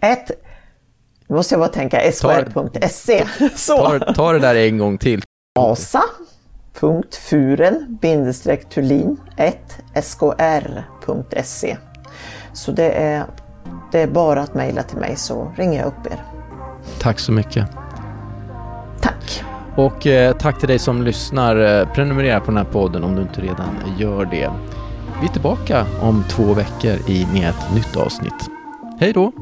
1 0.00 0.30
nu 1.26 1.36
måste 1.36 1.54
jag 1.54 1.60
bara 1.60 1.68
tänka 1.68 2.12
skr.se. 2.12 3.24
Ta, 3.66 4.12
ta 4.14 4.32
det 4.32 4.38
där 4.38 4.54
en 4.54 4.78
gång 4.78 4.98
till. 4.98 5.22
Asa 5.58 6.02
furen 7.30 7.98
tulin 8.70 9.20
1 9.36 9.58
skr.se. 10.02 11.76
Så 12.52 12.72
det 12.72 12.90
är, 12.92 13.24
det 13.92 14.00
är 14.00 14.06
bara 14.06 14.40
att 14.42 14.54
mejla 14.54 14.82
till 14.82 14.98
mig 14.98 15.16
så 15.16 15.52
ringer 15.56 15.78
jag 15.78 15.86
upp 15.86 16.06
er. 16.06 16.24
Tack 17.00 17.18
så 17.18 17.32
mycket. 17.32 17.66
Och 19.86 20.06
eh, 20.06 20.36
tack 20.36 20.58
till 20.58 20.68
dig 20.68 20.78
som 20.78 21.02
lyssnar. 21.02 21.80
Eh, 21.80 21.88
prenumerera 21.88 22.40
på 22.40 22.46
den 22.46 22.56
här 22.56 22.64
podden 22.64 23.04
om 23.04 23.14
du 23.16 23.22
inte 23.22 23.40
redan 23.40 23.98
gör 23.98 24.24
det. 24.24 24.50
Vi 25.20 25.26
är 25.26 25.32
tillbaka 25.32 25.86
om 26.02 26.24
två 26.28 26.54
veckor 26.54 27.10
i 27.10 27.26
med 27.32 27.48
ett 27.48 27.74
nytt 27.74 27.96
avsnitt. 27.96 28.50
Hej 29.00 29.12
då! 29.12 29.32